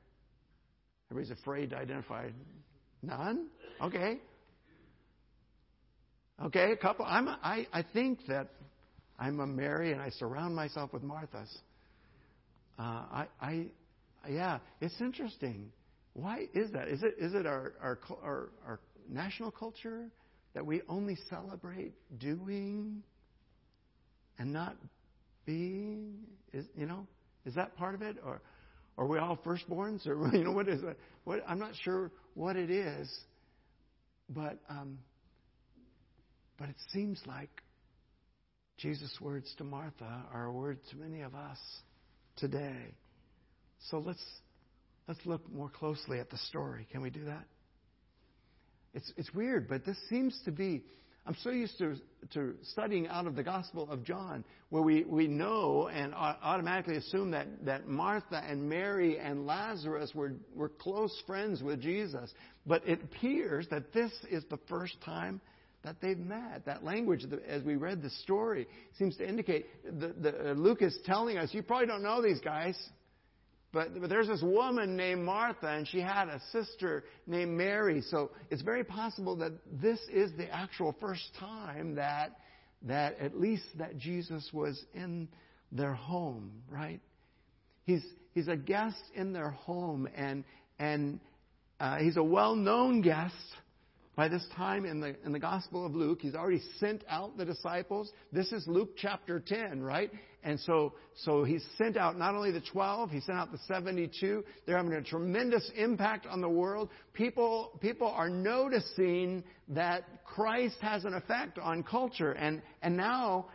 Everybody's 1.10 1.38
afraid 1.39 1.69
to 1.69 1.77
identify. 1.77 2.29
None? 3.01 3.47
Okay. 3.81 4.19
Okay, 6.43 6.71
a 6.71 6.77
couple. 6.77 7.05
I'm, 7.05 7.29
I, 7.29 7.67
I 7.71 7.84
think 7.93 8.19
that 8.27 8.49
I'm 9.17 9.39
a 9.39 9.47
Mary 9.47 9.91
and 9.91 10.01
I 10.01 10.10
surround 10.10 10.56
myself 10.56 10.91
with 10.93 11.04
Marthas. 11.04 11.49
Uh, 12.78 12.82
I, 12.82 13.28
I, 13.41 13.65
yeah, 14.30 14.60
it's 14.82 14.99
interesting. 14.99 15.71
Why 16.13 16.47
is 16.54 16.71
that? 16.71 16.88
Is 16.88 17.04
it, 17.04 17.15
is 17.17 17.34
it 17.34 17.45
our, 17.45 17.73
our, 17.82 17.99
our, 18.23 18.49
our 18.65 18.80
national 19.10 19.51
culture 19.51 20.08
that 20.54 20.65
we 20.65 20.82
only 20.89 21.17
celebrate 21.30 21.93
doing 22.19 23.04
and 24.38 24.51
not 24.51 24.75
being? 25.45 26.15
Is, 26.54 26.65
you 26.78 26.86
know, 26.86 27.08
is 27.45 27.56
that 27.56 27.75
part 27.78 27.95
of 27.95 28.01
it? 28.01 28.17
Or, 28.25 28.41
are 28.97 29.06
we 29.06 29.19
all 29.19 29.38
firstborns? 29.38 30.08
Or, 30.08 30.30
you 30.34 30.43
know, 30.43 30.51
what 30.51 30.67
is 30.67 30.82
it? 30.84 30.97
What, 31.23 31.43
I'm 31.47 31.60
not 31.60 31.71
sure 31.84 32.12
what 32.34 32.56
it 32.56 32.69
is, 32.69 33.13
but, 34.30 34.58
um, 34.69 34.97
but 36.58 36.69
it 36.69 36.75
seems 36.93 37.21
like 37.25 37.49
Jesus' 38.77 39.17
words 39.21 39.53
to 39.57 39.63
Martha 39.63 40.25
are 40.33 40.45
a 40.45 40.51
word 40.51 40.79
to 40.91 40.97
many 40.97 41.21
of 41.21 41.33
us 41.33 41.57
today. 42.38 42.93
So 43.89 43.99
let's, 43.99 44.23
let's 45.07 45.19
look 45.25 45.41
more 45.53 45.69
closely 45.69 46.19
at 46.19 46.29
the 46.29 46.38
story. 46.38 46.88
Can 46.91 47.01
we 47.01 47.09
do 47.09 47.25
that? 47.25 47.45
It's, 48.93 49.11
it's 49.17 49.33
weird, 49.33 49.67
but 49.67 49.85
this 49.85 49.97
seems 50.09 50.38
to 50.45 50.51
be. 50.51 50.83
I'm 51.27 51.35
so 51.41 51.49
used 51.49 51.77
to, 51.79 51.95
to 52.33 52.53
studying 52.71 53.07
out 53.07 53.25
of 53.25 53.35
the 53.35 53.43
Gospel 53.43 53.89
of 53.89 54.03
John, 54.03 54.43
where 54.69 54.83
we, 54.83 55.03
we 55.05 55.27
know 55.27 55.88
and 55.88 56.13
automatically 56.13 56.97
assume 56.97 57.31
that, 57.31 57.47
that 57.65 57.88
Martha 57.88 58.43
and 58.47 58.69
Mary 58.69 59.17
and 59.17 59.47
Lazarus 59.47 60.11
were, 60.13 60.33
were 60.53 60.69
close 60.69 61.11
friends 61.25 61.63
with 61.63 61.81
Jesus. 61.81 62.31
But 62.67 62.88
it 62.88 63.01
appears 63.03 63.67
that 63.71 63.91
this 63.91 64.11
is 64.29 64.43
the 64.49 64.59
first 64.69 64.95
time 65.03 65.41
that 65.86 66.02
they've 66.02 66.17
met. 66.17 66.65
That 66.65 66.84
language, 66.84 67.26
as 67.48 67.63
we 67.63 67.76
read 67.76 68.02
the 68.02 68.10
story, 68.10 68.67
seems 68.98 69.15
to 69.17 69.28
indicate 69.28 69.67
the, 69.84 70.52
uh, 70.52 70.54
Luke 70.54 70.82
is 70.82 70.98
telling 71.06 71.38
us, 71.38 71.54
you 71.54 71.63
probably 71.63 71.88
don't 71.88 72.04
know 72.04 72.21
these 72.21 72.39
guys, 72.41 72.76
but, 73.71 74.00
but 74.00 74.10
there's 74.10 74.28
this 74.28 74.41
woman 74.41 74.95
named 74.95 75.24
Martha, 75.24 75.67
and 75.67 75.88
she 75.88 76.00
had 76.00 76.28
a 76.28 76.41
sister 76.52 77.04
named 77.28 77.52
Mary. 77.58 78.02
So 78.10 78.32
it's 78.50 78.62
very 78.62 78.84
possible 78.84 79.36
that 79.38 79.52
this 79.82 80.00
is 80.12 80.32
the 80.38 80.50
actual 80.50 80.95
first 81.00 81.24
time 81.39 81.95
that, 81.95 82.39
that 82.84 83.19
at 83.19 83.39
least 83.39 83.65
that 83.78 83.98
Jesus 83.98 84.50
was 84.52 84.84
in 84.93 85.28
their 85.71 85.93
home, 85.93 86.52
right? 86.69 87.02
He's, 87.84 88.04
he's 88.34 88.48
a 88.48 88.56
guest 88.56 89.02
in 89.13 89.34
their 89.34 89.52
home, 89.52 90.08
and, 90.15 90.45
and 90.80 91.19
uh, 91.80 91.98
he's 91.98 92.17
a 92.17 92.24
well 92.24 92.56
known 92.56 93.02
guest 93.02 93.36
by 94.15 94.30
this 94.30 94.45
time 94.56 94.86
in 94.86 95.01
the, 95.01 95.15
in 95.25 95.32
the 95.34 95.39
Gospel 95.39 95.86
of 95.86 95.93
Luke, 95.93 96.19
he's 96.21 96.36
already 96.36 96.62
sent 96.80 97.04
out 97.10 97.38
the 97.38 97.45
disciples. 97.45 98.12
This 98.32 98.51
is 98.51 98.65
Luke 98.67 98.91
chapter 98.97 99.39
10, 99.39 99.82
right? 99.82 100.10
And 100.43 100.60
so, 100.60 100.93
so 101.23 101.43
he's 101.43 101.65
sent 101.78 101.97
out 101.97 102.17
not 102.17 102.36
only 102.36 102.51
the 102.51 102.62
12, 102.62 103.10
he 103.10 103.19
sent 103.19 103.38
out 103.38 103.51
the 103.51 103.58
72. 103.67 104.43
They're 104.65 104.78
having 104.78 104.93
a 104.93 105.01
tremendous 105.01 105.69
impact 105.75 106.28
on 106.28 106.39
the 106.39 106.47
world. 106.47 106.89
People, 107.13 107.78
people 107.82 108.08
are 108.08 108.30
noticing 108.30 109.43
that 109.69 110.04
Christ 110.23 110.78
has 110.82 111.04
an 111.04 111.15
effect 111.15 111.58
on 111.58 111.84
culture. 111.84 112.34
And, 112.34 112.62
and 112.84 112.95
now 112.95 113.47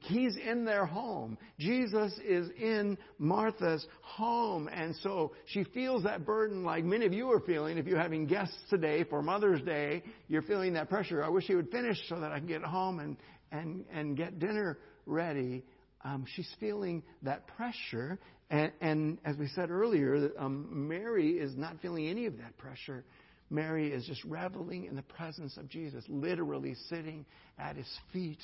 he's 0.00 0.36
in 0.36 0.64
their 0.64 0.86
home. 0.86 1.38
Jesus 1.58 2.12
is 2.26 2.48
in 2.58 2.96
Martha's 3.18 3.86
home. 4.02 4.68
And 4.72 4.94
so 5.02 5.32
she 5.46 5.64
feels 5.64 6.04
that 6.04 6.24
burden 6.24 6.64
like 6.64 6.84
many 6.84 7.06
of 7.06 7.12
you 7.12 7.30
are 7.30 7.40
feeling. 7.40 7.78
If 7.78 7.86
you're 7.86 8.00
having 8.00 8.26
guests 8.26 8.56
today 8.68 9.04
for 9.04 9.22
Mother's 9.22 9.62
Day, 9.62 10.02
you're 10.28 10.42
feeling 10.42 10.74
that 10.74 10.88
pressure. 10.88 11.22
I 11.24 11.28
wish 11.28 11.44
he 11.44 11.54
would 11.54 11.70
finish 11.70 11.98
so 12.08 12.20
that 12.20 12.32
I 12.32 12.38
can 12.38 12.48
get 12.48 12.62
home 12.62 13.00
and, 13.00 13.16
and, 13.52 13.84
and 13.92 14.16
get 14.16 14.38
dinner 14.38 14.78
ready. 15.06 15.64
Um, 16.04 16.24
she's 16.34 16.50
feeling 16.58 17.02
that 17.22 17.46
pressure. 17.46 18.18
And, 18.50 18.72
and 18.80 19.18
as 19.24 19.36
we 19.36 19.48
said 19.48 19.70
earlier, 19.70 20.30
um, 20.38 20.88
Mary 20.88 21.32
is 21.32 21.56
not 21.56 21.80
feeling 21.80 22.08
any 22.08 22.26
of 22.26 22.36
that 22.38 22.56
pressure. 22.58 23.04
Mary 23.50 23.92
is 23.92 24.06
just 24.06 24.22
reveling 24.24 24.84
in 24.84 24.94
the 24.94 25.02
presence 25.02 25.56
of 25.56 25.68
Jesus, 25.68 26.04
literally 26.08 26.74
sitting 26.88 27.26
at 27.58 27.76
his 27.76 27.88
feet. 28.12 28.38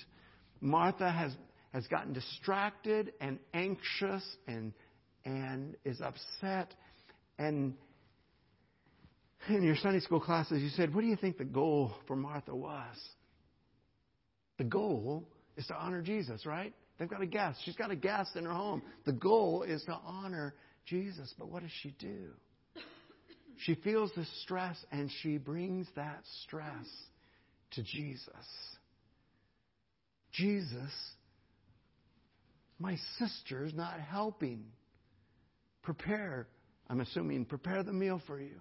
Martha 0.66 1.11
has, 1.11 1.33
has 1.72 1.87
gotten 1.87 2.12
distracted 2.12 3.12
and 3.20 3.38
anxious 3.55 4.24
and, 4.46 4.72
and 5.24 5.76
is 5.85 6.00
upset. 6.00 6.74
And 7.38 7.74
in 9.48 9.62
your 9.62 9.76
Sunday 9.76 10.00
school 10.00 10.20
classes, 10.20 10.62
you 10.62 10.70
said, 10.70 10.94
What 10.94 11.02
do 11.02 11.07
you 11.07 11.16
think 11.16 11.38
the 11.38 11.44
goal 11.44 11.94
for 12.07 12.16
Martha 12.16 12.55
was? 12.55 12.96
The 14.59 14.64
goal 14.64 15.29
is 15.57 15.66
to 15.66 15.74
honor 15.74 16.02
Jesus, 16.02 16.44
right? 16.46 16.74
They've 16.98 17.09
got 17.09 17.22
a 17.22 17.26
guest. 17.26 17.61
She's 17.64 17.76
got 17.76 17.90
a 17.90 17.96
guest 17.96 18.37
in 18.37 18.44
her 18.44 18.52
home. 18.52 18.83
The 19.05 19.12
goal 19.12 19.62
is 19.62 19.83
to 19.85 19.92
honor 19.92 20.55
Jesus. 20.87 21.33
But 21.38 21.48
what 21.50 21.62
does 21.62 21.72
she 21.83 21.94
do? 21.98 22.31
She 23.59 23.74
feels 23.74 24.11
the 24.16 24.26
stress 24.42 24.76
and 24.90 25.11
she 25.22 25.38
brings 25.38 25.87
that 25.96 26.20
stress 26.44 26.87
to 27.72 27.83
Jesus. 27.83 28.29
Jesus, 30.37 30.92
my 32.79 32.96
sister's 33.18 33.72
not 33.75 34.01
helping. 34.01 34.64
Prepare, 35.83 36.46
I'm 36.90 37.01
assuming, 37.01 37.44
prepare 37.44 37.83
the 37.83 37.92
meal 37.92 38.20
for 38.27 38.40
you. 38.40 38.61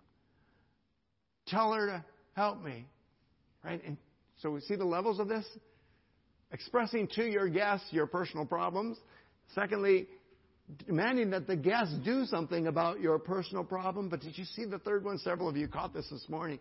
Tell 1.47 1.73
her 1.73 1.87
to 1.87 2.05
help 2.33 2.63
me. 2.63 2.85
Right? 3.63 3.81
And 3.85 3.97
so 4.41 4.51
we 4.51 4.61
see 4.61 4.75
the 4.75 4.85
levels 4.85 5.19
of 5.19 5.27
this 5.27 5.45
expressing 6.51 7.07
to 7.15 7.25
your 7.25 7.49
guests 7.49 7.87
your 7.91 8.07
personal 8.07 8.45
problems. 8.45 8.97
Secondly, 9.53 10.07
demanding 10.87 11.31
that 11.31 11.47
the 11.47 11.55
guests 11.55 11.95
do 12.03 12.25
something 12.25 12.67
about 12.67 12.99
your 12.99 13.19
personal 13.19 13.63
problem. 13.63 14.09
But 14.09 14.21
did 14.21 14.37
you 14.37 14.45
see 14.45 14.65
the 14.65 14.79
third 14.79 15.03
one? 15.03 15.17
Several 15.17 15.49
of 15.49 15.57
you 15.57 15.67
caught 15.67 15.93
this 15.93 16.07
this 16.09 16.25
morning. 16.29 16.59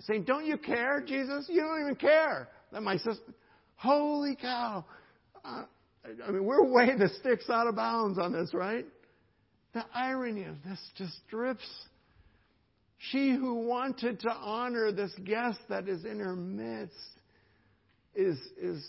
Saying, 0.00 0.24
Don't 0.24 0.46
you 0.46 0.58
care, 0.58 1.00
Jesus? 1.00 1.46
You 1.48 1.62
don't 1.62 1.80
even 1.80 1.96
care 1.96 2.48
that 2.72 2.82
my 2.82 2.96
sister. 2.96 3.32
Holy 3.76 4.36
cow. 4.36 4.84
Uh, 5.44 5.64
I 6.26 6.30
mean, 6.30 6.44
we're 6.44 6.64
way 6.64 6.96
the 6.96 7.08
sticks 7.20 7.48
out 7.50 7.66
of 7.66 7.76
bounds 7.76 8.18
on 8.18 8.32
this, 8.32 8.52
right? 8.54 8.86
The 9.74 9.84
irony 9.94 10.44
of 10.44 10.56
this 10.64 10.78
just 10.96 11.14
drips. 11.28 11.68
She 13.10 13.30
who 13.30 13.66
wanted 13.66 14.20
to 14.20 14.30
honor 14.30 14.92
this 14.92 15.12
guest 15.24 15.58
that 15.68 15.88
is 15.88 16.04
in 16.04 16.18
her 16.18 16.34
midst 16.34 16.96
is, 18.14 18.38
is 18.60 18.84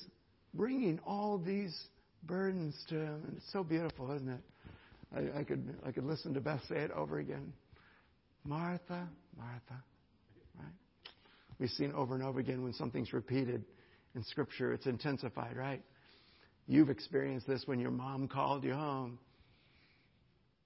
bringing 0.54 1.00
all 1.06 1.38
these 1.38 1.78
burdens 2.24 2.76
to 2.90 2.96
him. 2.96 3.22
And 3.28 3.38
it's 3.38 3.52
so 3.52 3.64
beautiful, 3.64 4.12
isn't 4.14 4.30
it? 4.30 4.42
I, 5.16 5.40
I, 5.40 5.44
could, 5.44 5.76
I 5.86 5.92
could 5.92 6.06
listen 6.06 6.34
to 6.34 6.40
Beth 6.40 6.62
say 6.70 6.78
it 6.78 6.92
over 6.92 7.20
again. 7.20 7.52
Martha, 8.46 9.08
Martha. 9.38 9.84
Right? 10.58 10.66
We've 11.60 11.70
seen 11.72 11.92
over 11.94 12.16
and 12.16 12.24
over 12.24 12.40
again 12.40 12.64
when 12.64 12.74
something's 12.74 13.12
repeated 13.12 13.66
in 14.18 14.24
Scripture, 14.24 14.74
it's 14.74 14.88
intensified, 14.88 15.56
right? 15.56 15.82
You've 16.66 16.90
experienced 16.90 17.48
this 17.48 17.62
when 17.66 17.80
your 17.80 17.92
mom 17.92 18.28
called 18.28 18.64
you 18.64 18.74
home. 18.74 19.20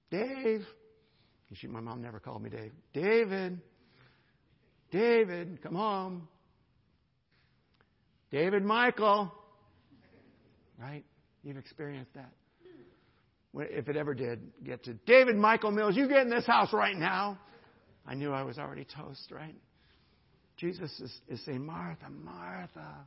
Dave. 0.10 0.66
She, 1.54 1.68
my 1.68 1.82
mom 1.82 2.02
never 2.02 2.20
called 2.20 2.42
me 2.42 2.50
Dave. 2.50 2.72
David. 2.94 3.60
David, 4.90 5.62
come 5.62 5.76
home. 5.76 6.30
David 8.32 8.64
Michael. 8.64 9.34
Right? 10.80 11.04
You've 11.44 11.58
experienced 11.58 12.14
that. 12.16 12.32
If 13.54 13.90
it 13.90 13.98
ever 13.98 14.14
did 14.14 14.40
get 14.64 14.86
to 14.86 14.94
David 14.94 15.36
Michael 15.36 15.72
Mills, 15.72 15.98
you 15.98 16.08
get 16.08 16.22
in 16.22 16.30
this 16.30 16.48
house 16.48 16.72
right 16.72 16.96
now. 16.96 17.38
I 18.08 18.16
knew 18.16 18.32
I 18.32 18.44
was 18.44 18.58
already 18.58 18.86
toast, 18.86 19.30
right? 19.30 19.56
Jesus 20.56 20.90
is, 21.02 21.12
is 21.28 21.46
saying, 21.46 21.66
Martha, 21.66 22.10
Martha, 22.10 23.06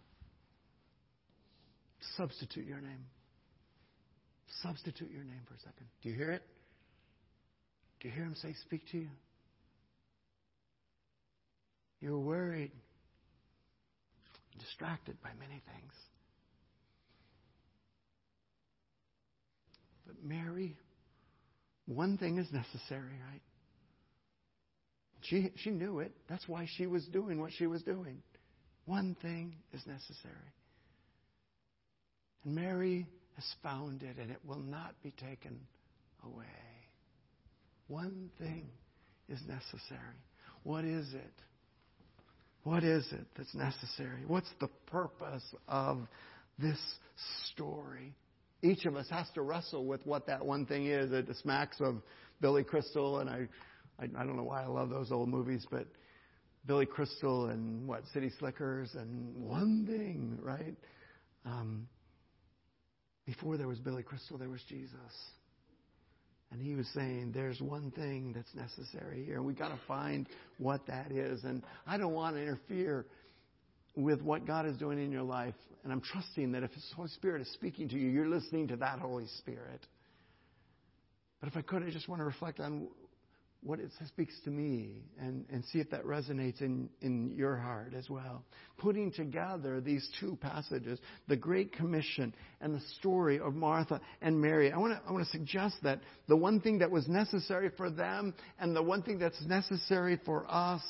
substitute 2.16 2.66
your 2.66 2.80
name. 2.80 3.06
Substitute 4.62 5.10
your 5.10 5.24
name 5.24 5.40
for 5.48 5.54
a 5.54 5.58
second. 5.58 5.86
Do 6.02 6.08
you 6.08 6.14
hear 6.14 6.30
it? 6.30 6.42
Do 8.00 8.08
you 8.08 8.14
hear 8.14 8.24
him 8.24 8.34
say, 8.40 8.54
Speak 8.64 8.82
to 8.92 8.98
you? 8.98 9.08
You're 12.00 12.18
worried, 12.18 12.70
distracted 14.58 15.16
by 15.22 15.30
many 15.40 15.62
things. 15.72 15.92
But 20.06 20.16
Mary, 20.22 20.76
one 21.86 22.18
thing 22.18 22.36
is 22.38 22.46
necessary, 22.52 23.18
right? 23.30 23.40
She, 25.22 25.50
she 25.56 25.70
knew 25.70 26.00
it. 26.00 26.12
That's 26.28 26.46
why 26.46 26.68
she 26.76 26.86
was 26.86 27.06
doing 27.06 27.40
what 27.40 27.52
she 27.56 27.66
was 27.66 27.82
doing. 27.82 28.22
One 28.84 29.16
thing 29.22 29.54
is 29.72 29.80
necessary. 29.86 30.52
And 32.44 32.54
Mary 32.54 33.06
has 33.36 33.44
found 33.62 34.02
it, 34.02 34.16
and 34.20 34.30
it 34.30 34.38
will 34.44 34.60
not 34.60 34.94
be 35.02 35.10
taken 35.12 35.58
away. 36.24 36.44
One 37.88 38.30
thing 38.38 38.66
is 39.28 39.40
necessary. 39.46 40.16
What 40.62 40.84
is 40.84 41.12
it? 41.12 41.32
What 42.62 42.82
is 42.82 43.06
it 43.12 43.26
that's 43.36 43.54
necessary? 43.54 44.22
What's 44.26 44.48
the 44.60 44.68
purpose 44.86 45.44
of 45.68 46.06
this 46.58 46.78
story? 47.52 48.14
Each 48.62 48.86
of 48.86 48.96
us 48.96 49.06
has 49.10 49.26
to 49.34 49.42
wrestle 49.42 49.84
with 49.84 50.04
what 50.06 50.26
that 50.26 50.44
one 50.44 50.64
thing 50.64 50.86
is. 50.86 51.12
It 51.12 51.28
smacks 51.42 51.76
of 51.80 51.96
Billy 52.40 52.64
Crystal, 52.64 53.18
and 53.18 53.28
I, 53.28 53.46
I, 53.98 54.04
I 54.04 54.24
don't 54.24 54.36
know 54.36 54.44
why 54.44 54.62
I 54.62 54.66
love 54.66 54.88
those 54.88 55.12
old 55.12 55.28
movies, 55.28 55.66
but 55.70 55.86
Billy 56.66 56.86
Crystal 56.86 57.50
and 57.50 57.86
what 57.86 58.02
City 58.14 58.30
Slickers 58.38 58.94
and 58.94 59.36
one 59.36 59.84
thing, 59.86 60.38
right? 60.42 60.74
Um, 61.44 61.86
before 63.26 63.56
there 63.56 63.68
was 63.68 63.78
Billy 63.78 64.02
Crystal, 64.02 64.38
there 64.38 64.50
was 64.50 64.62
Jesus. 64.68 64.98
And 66.50 66.62
he 66.62 66.74
was 66.74 66.86
saying, 66.94 67.32
there's 67.34 67.60
one 67.60 67.90
thing 67.90 68.32
that's 68.32 68.54
necessary 68.54 69.24
here. 69.24 69.36
and 69.36 69.44
We've 69.44 69.58
got 69.58 69.70
to 69.70 69.80
find 69.88 70.28
what 70.58 70.86
that 70.86 71.10
is. 71.10 71.42
And 71.42 71.62
I 71.86 71.96
don't 71.96 72.12
want 72.12 72.36
to 72.36 72.42
interfere 72.42 73.06
with 73.96 74.22
what 74.22 74.46
God 74.46 74.66
is 74.66 74.76
doing 74.76 75.02
in 75.02 75.10
your 75.10 75.22
life. 75.22 75.54
And 75.82 75.92
I'm 75.92 76.00
trusting 76.00 76.52
that 76.52 76.62
if 76.62 76.70
His 76.72 76.92
Holy 76.94 77.08
Spirit 77.08 77.42
is 77.42 77.52
speaking 77.52 77.88
to 77.88 77.98
you, 77.98 78.08
you're 78.08 78.28
listening 78.28 78.68
to 78.68 78.76
that 78.76 79.00
Holy 79.00 79.26
Spirit. 79.38 79.84
But 81.40 81.48
if 81.48 81.56
I 81.56 81.62
could, 81.62 81.82
I 81.82 81.90
just 81.90 82.08
want 82.08 82.20
to 82.20 82.24
reflect 82.24 82.60
on 82.60 82.88
what 83.64 83.80
it 83.80 83.90
speaks 84.06 84.34
to 84.44 84.50
me 84.50 84.90
and, 85.18 85.46
and 85.50 85.64
see 85.72 85.78
if 85.78 85.88
that 85.90 86.04
resonates 86.04 86.60
in, 86.60 86.88
in 87.00 87.32
your 87.34 87.56
heart 87.56 87.94
as 87.96 88.10
well. 88.10 88.44
Putting 88.76 89.10
together 89.10 89.80
these 89.80 90.06
two 90.20 90.36
passages, 90.40 90.98
the 91.28 91.36
Great 91.36 91.72
Commission 91.72 92.34
and 92.60 92.74
the 92.74 92.82
story 92.98 93.40
of 93.40 93.54
Martha 93.54 94.02
and 94.20 94.38
Mary, 94.38 94.70
I 94.70 94.76
want 94.76 94.92
to, 94.92 95.08
I 95.08 95.12
want 95.12 95.24
to 95.24 95.30
suggest 95.30 95.76
that 95.82 96.00
the 96.28 96.36
one 96.36 96.60
thing 96.60 96.80
that 96.80 96.90
was 96.90 97.08
necessary 97.08 97.70
for 97.74 97.88
them 97.88 98.34
and 98.58 98.76
the 98.76 98.82
one 98.82 99.02
thing 99.02 99.18
that's 99.18 99.40
necessary 99.46 100.20
for 100.26 100.44
us 100.46 100.82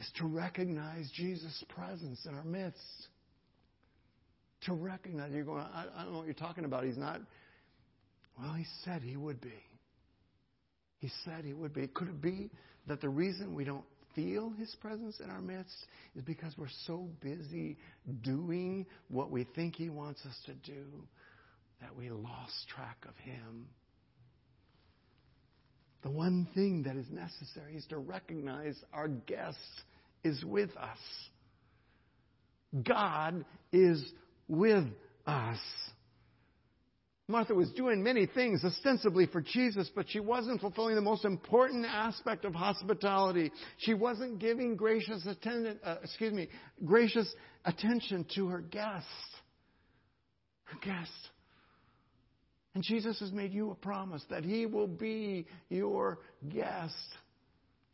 is 0.00 0.10
to 0.18 0.26
recognize 0.26 1.10
Jesus' 1.14 1.62
presence 1.68 2.24
in 2.24 2.34
our 2.34 2.44
midst. 2.44 2.80
To 4.62 4.72
recognize, 4.72 5.32
you're 5.32 5.44
going, 5.44 5.62
I, 5.62 5.84
I 5.94 6.04
don't 6.04 6.12
know 6.12 6.18
what 6.18 6.26
you're 6.26 6.34
talking 6.34 6.64
about. 6.64 6.84
He's 6.84 6.96
not, 6.96 7.20
well, 8.40 8.54
he 8.54 8.64
said 8.84 9.02
he 9.02 9.18
would 9.18 9.40
be. 9.40 9.52
He 11.02 11.10
said 11.24 11.44
he 11.44 11.52
would 11.52 11.74
be. 11.74 11.88
Could 11.88 12.08
it 12.08 12.22
be 12.22 12.48
that 12.86 13.00
the 13.00 13.08
reason 13.08 13.56
we 13.56 13.64
don't 13.64 13.84
feel 14.14 14.52
his 14.56 14.72
presence 14.80 15.18
in 15.18 15.30
our 15.30 15.40
midst 15.40 15.74
is 16.14 16.22
because 16.22 16.56
we're 16.56 16.68
so 16.86 17.08
busy 17.20 17.76
doing 18.22 18.86
what 19.08 19.28
we 19.28 19.42
think 19.56 19.74
he 19.74 19.88
wants 19.88 20.24
us 20.24 20.36
to 20.46 20.54
do 20.54 20.84
that 21.80 21.96
we 21.96 22.08
lost 22.08 22.68
track 22.68 22.98
of 23.08 23.16
him? 23.16 23.66
The 26.02 26.10
one 26.10 26.46
thing 26.54 26.84
that 26.84 26.94
is 26.94 27.06
necessary 27.10 27.74
is 27.74 27.84
to 27.86 27.98
recognize 27.98 28.76
our 28.92 29.08
guest 29.08 29.58
is 30.22 30.44
with 30.44 30.70
us. 30.76 30.98
God 32.84 33.44
is 33.72 34.00
with 34.46 34.86
us. 35.26 35.58
Martha 37.32 37.54
was 37.54 37.70
doing 37.72 38.02
many 38.02 38.26
things 38.26 38.62
ostensibly 38.62 39.26
for 39.26 39.40
Jesus, 39.40 39.90
but 39.94 40.06
she 40.08 40.20
wasn't 40.20 40.60
fulfilling 40.60 40.94
the 40.94 41.00
most 41.00 41.24
important 41.24 41.86
aspect 41.86 42.44
of 42.44 42.54
hospitality. 42.54 43.50
She 43.78 43.94
wasn't 43.94 44.38
giving 44.38 44.76
gracious 44.76 45.26
attendant, 45.26 45.80
uh, 45.82 45.96
excuse 46.04 46.32
me, 46.32 46.48
gracious 46.84 47.34
attention 47.64 48.26
to 48.36 48.48
her 48.48 48.60
guest. 48.60 49.06
Her 50.64 50.78
guest. 50.82 51.10
And 52.74 52.84
Jesus 52.84 53.18
has 53.20 53.32
made 53.32 53.52
you 53.52 53.70
a 53.70 53.74
promise 53.74 54.22
that 54.30 54.44
He 54.44 54.66
will 54.66 54.86
be 54.86 55.46
your 55.70 56.18
guest. 56.54 56.94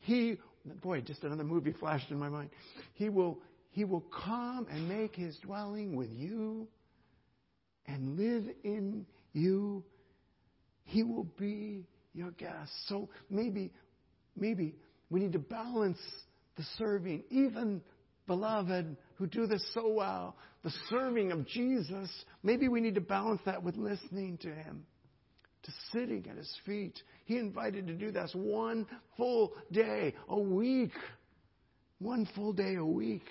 He, 0.00 0.36
boy, 0.82 1.00
just 1.00 1.22
another 1.22 1.44
movie 1.44 1.72
flashed 1.72 2.10
in 2.10 2.18
my 2.18 2.28
mind. 2.28 2.50
He 2.94 3.08
will, 3.08 3.38
He 3.70 3.84
will 3.84 4.04
come 4.24 4.66
and 4.68 4.88
make 4.88 5.14
His 5.14 5.36
dwelling 5.38 5.96
with 5.96 6.10
you 6.10 6.66
and 7.86 8.16
live 8.18 8.44
in 8.64 9.06
you, 9.38 9.84
He 10.84 11.02
will 11.02 11.26
be 11.38 11.86
your 12.14 12.32
guest. 12.32 12.70
So 12.88 13.08
maybe, 13.30 13.72
maybe 14.36 14.74
we 15.10 15.20
need 15.20 15.32
to 15.32 15.38
balance 15.38 15.98
the 16.56 16.64
serving, 16.76 17.24
even 17.30 17.80
beloved 18.26 18.96
who 19.14 19.26
do 19.26 19.46
this 19.46 19.64
so 19.74 19.88
well, 19.88 20.36
the 20.62 20.72
serving 20.90 21.32
of 21.32 21.46
Jesus, 21.46 22.10
maybe 22.42 22.68
we 22.68 22.80
need 22.80 22.94
to 22.94 23.00
balance 23.00 23.40
that 23.46 23.62
with 23.62 23.76
listening 23.76 24.38
to 24.38 24.48
Him, 24.48 24.84
to 25.62 25.72
sitting 25.92 26.26
at 26.30 26.36
His 26.36 26.54
feet. 26.66 27.00
He 27.24 27.38
invited 27.38 27.86
to 27.86 27.94
do 27.94 28.10
this 28.10 28.30
one 28.34 28.86
full 29.16 29.52
day 29.72 30.14
a 30.28 30.38
week, 30.38 30.92
one 31.98 32.28
full 32.34 32.52
day 32.52 32.76
a 32.76 32.84
week, 32.84 33.26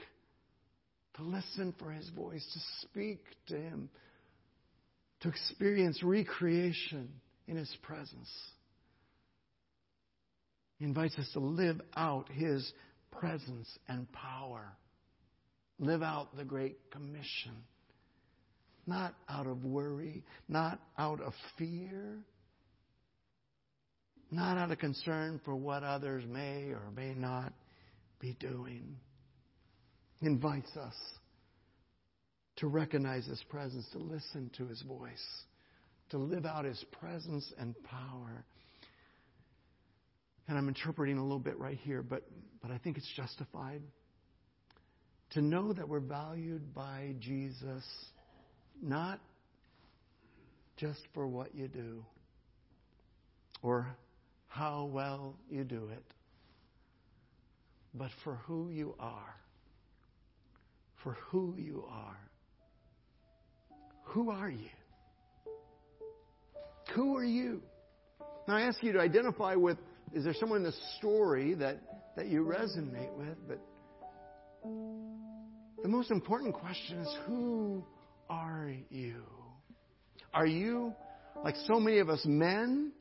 to 1.16 1.24
listen 1.24 1.74
for 1.80 1.92
His 1.92 2.10
voice, 2.10 2.46
to 2.54 2.88
speak 2.88 3.24
to 3.48 3.56
Him, 3.56 3.90
to 5.22 5.30
experience 5.30 6.02
recreation 6.04 7.10
in 7.48 7.58
His 7.58 7.76
presence. 7.82 8.30
He 10.78 10.86
invites 10.86 11.18
us 11.18 11.30
to 11.34 11.40
live 11.40 11.82
out 11.96 12.30
His 12.30 12.72
presence 13.12 13.68
and 13.88 14.12
power. 14.12 14.74
Live 15.80 16.04
out 16.04 16.36
the 16.36 16.46
Great 16.46 16.78
Commission. 16.92 17.64
Not 18.86 19.16
out 19.28 19.48
of 19.48 19.64
worry, 19.64 20.24
not 20.48 20.80
out 20.98 21.22
of 21.22 21.34
fear, 21.58 22.20
not 24.32 24.58
out 24.58 24.72
of 24.72 24.80
concern 24.80 25.42
for 25.44 25.56
what 25.56 25.84
others 25.84 26.24
may 26.28 26.70
or 26.72 26.92
may 26.96 27.14
not 27.14 27.54
be 28.20 28.36
doing. 28.40 28.98
He 30.20 30.28
invites 30.28 30.76
us 30.76 30.96
to 32.58 32.68
recognize 32.68 33.26
His 33.26 33.42
presence, 33.50 33.86
to 33.92 34.00
listen 34.00 34.52
to 34.58 34.68
His 34.68 34.82
voice, 34.82 35.26
to 36.10 36.18
live 36.18 36.46
out 36.46 36.66
His 36.66 36.84
presence 37.00 37.52
and 37.58 37.76
power. 37.84 38.44
And 40.48 40.58
I'm 40.58 40.68
interpreting 40.68 41.18
a 41.18 41.24
little 41.24 41.40
bit 41.40 41.58
right 41.60 41.78
here, 41.84 42.02
but, 42.02 42.24
but 42.62 42.72
I 42.72 42.78
think 42.78 42.98
it's 42.98 43.12
justified. 43.16 43.82
To 45.32 45.42
know 45.42 45.74
that 45.74 45.90
we're 45.90 46.00
valued 46.00 46.74
by 46.74 47.16
Jesus, 47.20 47.84
not 48.82 49.20
just 50.78 51.02
for 51.14 51.28
what 51.28 51.54
you 51.54 51.68
do 51.68 52.06
or 53.62 53.88
how 54.48 54.86
well 54.86 55.36
you 55.50 55.64
do 55.64 55.90
it, 55.92 56.04
but 57.94 58.10
for 58.24 58.36
who 58.46 58.70
you 58.70 58.96
are. 59.00 59.36
For 61.04 61.18
who 61.30 61.56
you 61.58 61.86
are. 61.90 62.18
Who 64.08 64.30
are 64.30 64.50
you? 64.50 64.70
Who 66.96 67.16
are 67.16 67.26
you? 67.26 67.62
Now 68.48 68.56
I 68.56 68.62
ask 68.62 68.82
you 68.82 68.94
to 68.94 69.00
identify 69.00 69.56
with 69.56 69.78
is 70.14 70.24
there 70.24 70.34
someone 70.40 70.60
in 70.60 70.64
the 70.64 70.76
story 70.98 71.54
that, 71.56 71.78
that 72.16 72.28
you 72.28 72.44
resonate 72.44 73.14
with? 73.18 73.38
But 73.48 73.60
the 75.84 75.90
most 75.90 76.12
important 76.12 76.56
question 76.56 77.00
is 77.00 77.16
who 77.26 77.84
are 78.30 78.72
you? 78.90 79.24
Are 80.34 80.46
you, 80.46 80.94
like 81.44 81.56
so 81.68 81.80
many 81.80 82.00
of 82.00 82.10
us 82.10 82.22
men, 82.26 82.92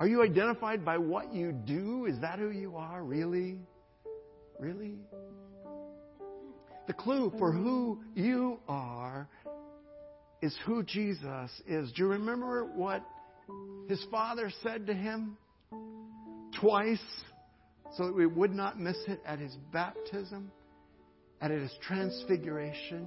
are 0.00 0.08
you 0.08 0.22
identified 0.22 0.84
by 0.84 0.98
what 0.98 1.32
you 1.32 1.52
do? 1.52 2.06
Is 2.06 2.18
that 2.20 2.38
who 2.38 2.50
you 2.50 2.76
are, 2.76 3.04
really? 3.04 3.58
Really? 4.58 4.96
The 6.86 6.92
clue 6.92 7.32
for 7.38 7.52
who 7.52 8.02
you 8.14 8.58
are 8.68 9.28
is 10.42 10.54
who 10.66 10.82
Jesus 10.82 11.50
is. 11.66 11.92
Do 11.92 12.02
you 12.02 12.08
remember 12.08 12.64
what 12.64 13.02
his 13.88 14.04
father 14.10 14.52
said 14.62 14.86
to 14.88 14.94
him 14.94 15.36
twice 16.60 16.98
so 17.96 18.06
that 18.06 18.14
we 18.14 18.26
would 18.26 18.52
not 18.52 18.78
miss 18.78 18.96
it 19.06 19.20
at 19.24 19.38
his 19.38 19.56
baptism 19.72 20.50
and 21.40 21.52
at 21.52 21.60
his 21.60 21.72
transfiguration? 21.86 23.06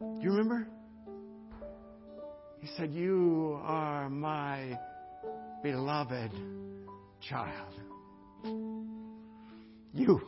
Do 0.00 0.20
you 0.22 0.30
remember? 0.30 0.66
He 2.60 2.68
said, 2.76 2.92
You 2.92 3.60
are 3.62 4.08
my 4.08 4.78
beloved 5.62 6.32
child. 7.28 7.74
You 9.92 10.22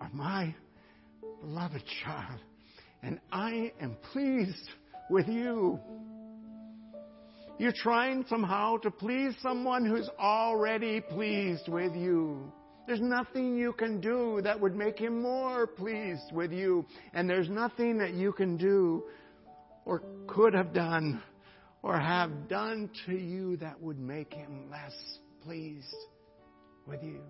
are 0.00 0.10
my 0.12 0.54
beloved 1.42 1.82
child, 2.02 2.40
and 3.02 3.20
I 3.30 3.72
am 3.80 3.96
pleased 4.12 4.70
with 5.10 5.28
you. 5.28 5.78
You're 7.58 7.72
trying 7.72 8.24
somehow 8.28 8.78
to 8.78 8.90
please 8.90 9.34
someone 9.42 9.84
who's 9.84 10.08
already 10.18 11.00
pleased 11.00 11.68
with 11.68 11.94
you. 11.94 12.52
There's 12.86 13.00
nothing 13.00 13.56
you 13.56 13.72
can 13.72 14.00
do 14.00 14.40
that 14.42 14.58
would 14.58 14.74
make 14.74 14.98
him 14.98 15.22
more 15.22 15.66
pleased 15.66 16.32
with 16.32 16.50
you. 16.50 16.84
And 17.14 17.28
there's 17.28 17.48
nothing 17.48 17.98
that 17.98 18.14
you 18.14 18.32
can 18.32 18.56
do 18.56 19.04
or 19.84 20.02
could 20.26 20.54
have 20.54 20.72
done 20.72 21.22
or 21.82 21.98
have 21.98 22.48
done 22.48 22.90
to 23.06 23.12
you 23.12 23.56
that 23.58 23.80
would 23.80 23.98
make 23.98 24.32
him 24.32 24.70
less 24.70 24.94
pleased 25.44 25.94
with 26.86 27.02
you. 27.02 27.20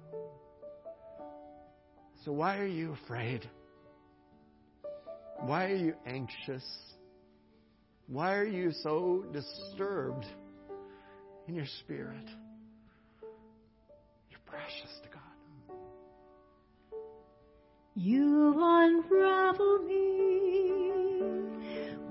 So 2.24 2.32
why 2.32 2.58
are 2.58 2.66
you 2.66 2.96
afraid? 3.04 3.48
Why 5.40 5.64
are 5.66 5.76
you 5.76 5.94
anxious? 6.06 6.64
Why 8.08 8.34
are 8.34 8.44
you 8.44 8.72
so 8.82 9.24
disturbed 9.32 10.26
in 11.48 11.54
your 11.54 11.66
spirit? 11.80 12.28
You're 14.30 14.40
precious 14.46 15.00
to 15.04 15.08
God. 15.08 15.22
You 17.94 18.54
unravel 18.58 19.78
me 19.86 20.72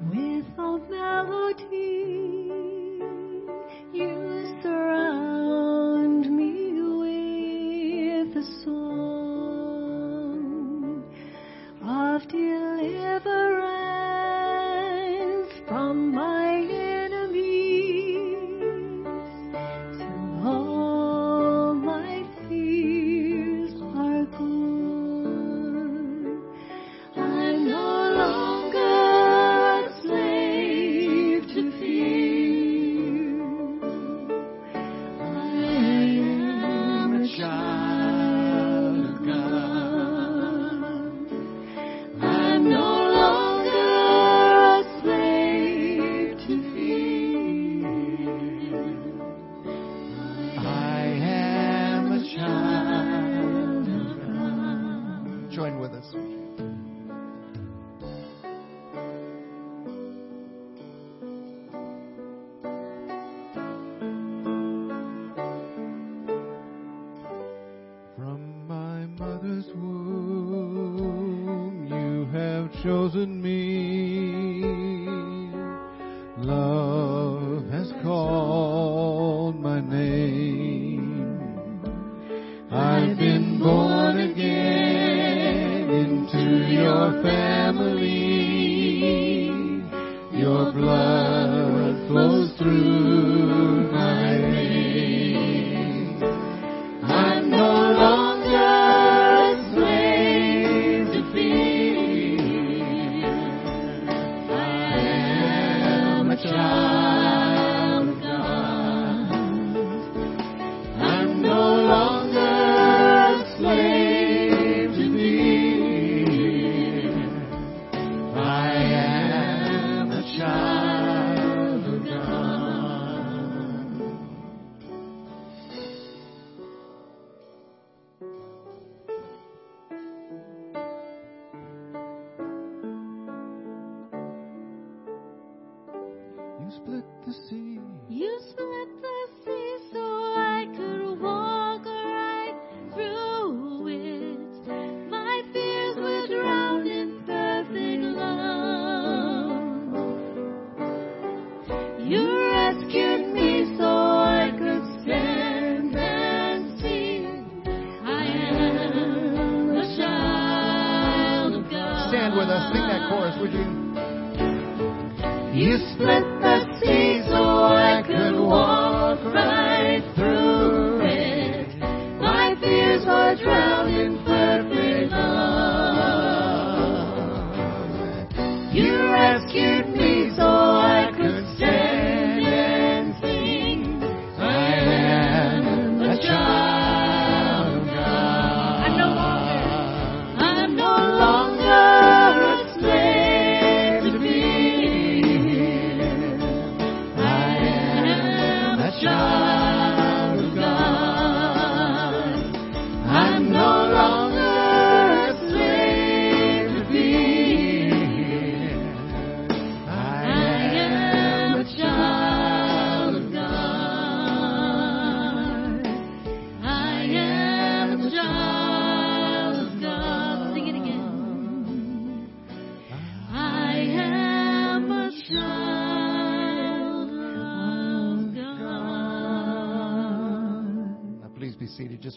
with 0.10 0.45
a 0.58 0.77
melody. 0.89 2.08
You 3.93 4.60
surround 4.63 6.30
me 6.36 6.73
with 8.23 8.38
a 8.38 8.43
song 8.63 9.04
of 11.84 12.27
deliverance 12.27 13.51
from 15.71 16.13
my 16.13 16.31
flows 92.07 92.51
through 92.57 93.30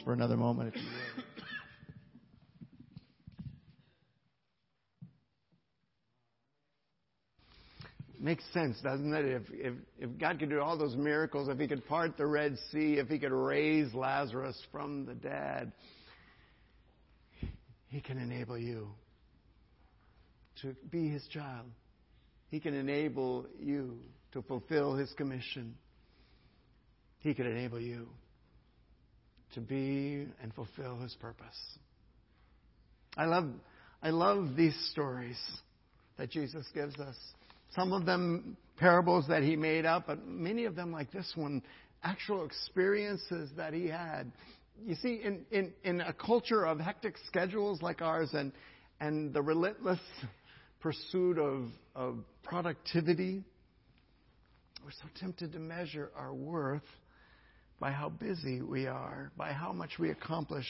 for 0.05 0.13
another 0.13 0.37
moment. 0.37 0.75
If 0.75 0.81
you. 0.81 0.89
Makes 8.21 8.45
sense, 8.55 8.81
doesn't 8.83 9.13
it? 9.13 9.27
If, 9.27 9.43
if, 9.51 9.75
if 9.99 10.19
God 10.19 10.39
could 10.39 10.49
do 10.49 10.59
all 10.59 10.79
those 10.79 10.97
miracles, 10.97 11.51
if 11.51 11.59
He 11.59 11.69
could 11.69 11.87
part 11.87 12.17
the 12.17 12.25
Red 12.25 12.57
Sea, 12.71 12.95
if 12.95 13.09
He 13.09 13.19
could 13.19 13.33
raise 13.33 13.93
Lazarus 13.93 14.59
from 14.73 15.05
the 15.05 15.15
dead, 15.15 15.73
He 17.89 18.01
can 18.01 18.17
enable 18.17 18.57
you 18.57 18.89
to 20.63 20.75
be 20.91 21.09
His 21.09 21.27
child. 21.27 21.67
He 22.49 22.61
can 22.61 22.73
enable 22.73 23.45
you 23.61 23.99
to 24.33 24.41
fulfill 24.41 24.95
His 24.95 25.13
commission. 25.19 25.75
He 27.19 27.35
can 27.35 27.47
enable 27.47 27.79
you 27.81 28.09
to 29.55 29.61
be 29.61 30.27
and 30.43 30.55
fulfill 30.55 30.99
his 30.99 31.15
purpose. 31.15 31.47
I 33.17 33.27
love 33.27 33.49
I 34.03 34.11
love 34.11 34.57
these 34.57 34.77
stories 34.93 35.39
that 36.19 36.31
Jesus 36.31 36.67
gives 36.75 36.99
us. 37.01 37.17
Some 37.75 37.93
of 37.93 38.05
them 38.05 38.57
parables 38.77 39.27
that 39.29 39.43
he 39.43 39.57
made 39.57 39.87
up, 39.87 40.07
but 40.07 40.27
many 40.27 40.65
of 40.65 40.77
them 40.77 40.93
like 40.93 41.11
this 41.11 41.33
one, 41.35 41.63
actual 42.03 42.45
experiences 42.45 43.51
that 43.57 43.73
he 43.73 43.87
had. 43.87 44.31
You 44.85 44.95
see, 44.97 45.21
in, 45.25 45.47
in, 45.51 45.73
in 45.85 46.01
a 46.01 46.13
culture 46.13 46.67
of 46.67 46.79
hectic 46.81 47.15
schedules 47.27 47.81
like 47.81 48.03
ours 48.03 48.31
and 48.35 48.53
and 49.01 49.33
the 49.33 49.43
relentless 49.43 50.01
pursuit 50.81 51.39
of, 51.39 51.69
of 51.95 52.19
productivity, 52.43 53.43
we're 54.85 54.91
so 54.93 55.09
tempted 55.19 55.53
to 55.53 55.59
measure 55.59 56.11
our 56.17 56.33
worth 56.33 56.83
by 57.81 57.91
how 57.91 58.09
busy 58.09 58.63
we 58.63 58.87
are, 58.87 59.31
by 59.37 59.53
how 59.53 59.73
much 59.73 59.99
we 59.99 60.11
accomplish, 60.11 60.67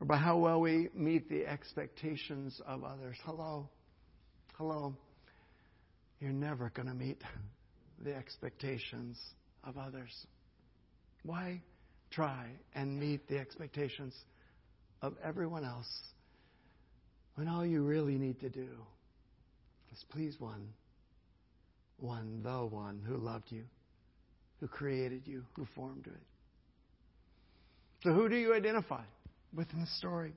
or 0.00 0.06
by 0.06 0.16
how 0.16 0.38
well 0.38 0.60
we 0.60 0.88
meet 0.94 1.28
the 1.28 1.46
expectations 1.46 2.60
of 2.66 2.84
others. 2.84 3.16
Hello. 3.24 3.68
Hello. 4.56 4.94
You're 6.20 6.32
never 6.32 6.70
going 6.74 6.88
to 6.88 6.94
meet 6.94 7.22
the 8.02 8.14
expectations 8.14 9.18
of 9.64 9.76
others. 9.76 10.12
Why 11.22 11.60
try 12.10 12.46
and 12.74 12.98
meet 12.98 13.28
the 13.28 13.38
expectations 13.38 14.14
of 15.02 15.14
everyone 15.22 15.64
else 15.64 15.88
when 17.34 17.48
all 17.48 17.66
you 17.66 17.82
really 17.82 18.16
need 18.16 18.40
to 18.40 18.48
do 18.48 18.68
is 19.92 20.04
please 20.10 20.36
one? 20.38 20.68
One, 21.98 22.42
the 22.42 22.66
one 22.66 23.02
who 23.06 23.16
loved 23.16 23.46
you 23.50 23.64
who 24.60 24.68
created 24.68 25.22
you, 25.26 25.44
who 25.54 25.66
formed 25.74 26.06
it. 26.06 26.22
So, 28.02 28.12
who 28.12 28.28
do 28.28 28.36
you 28.36 28.54
identify 28.54 29.02
with 29.54 29.72
in 29.72 29.80
the 29.80 29.86
story? 29.98 30.32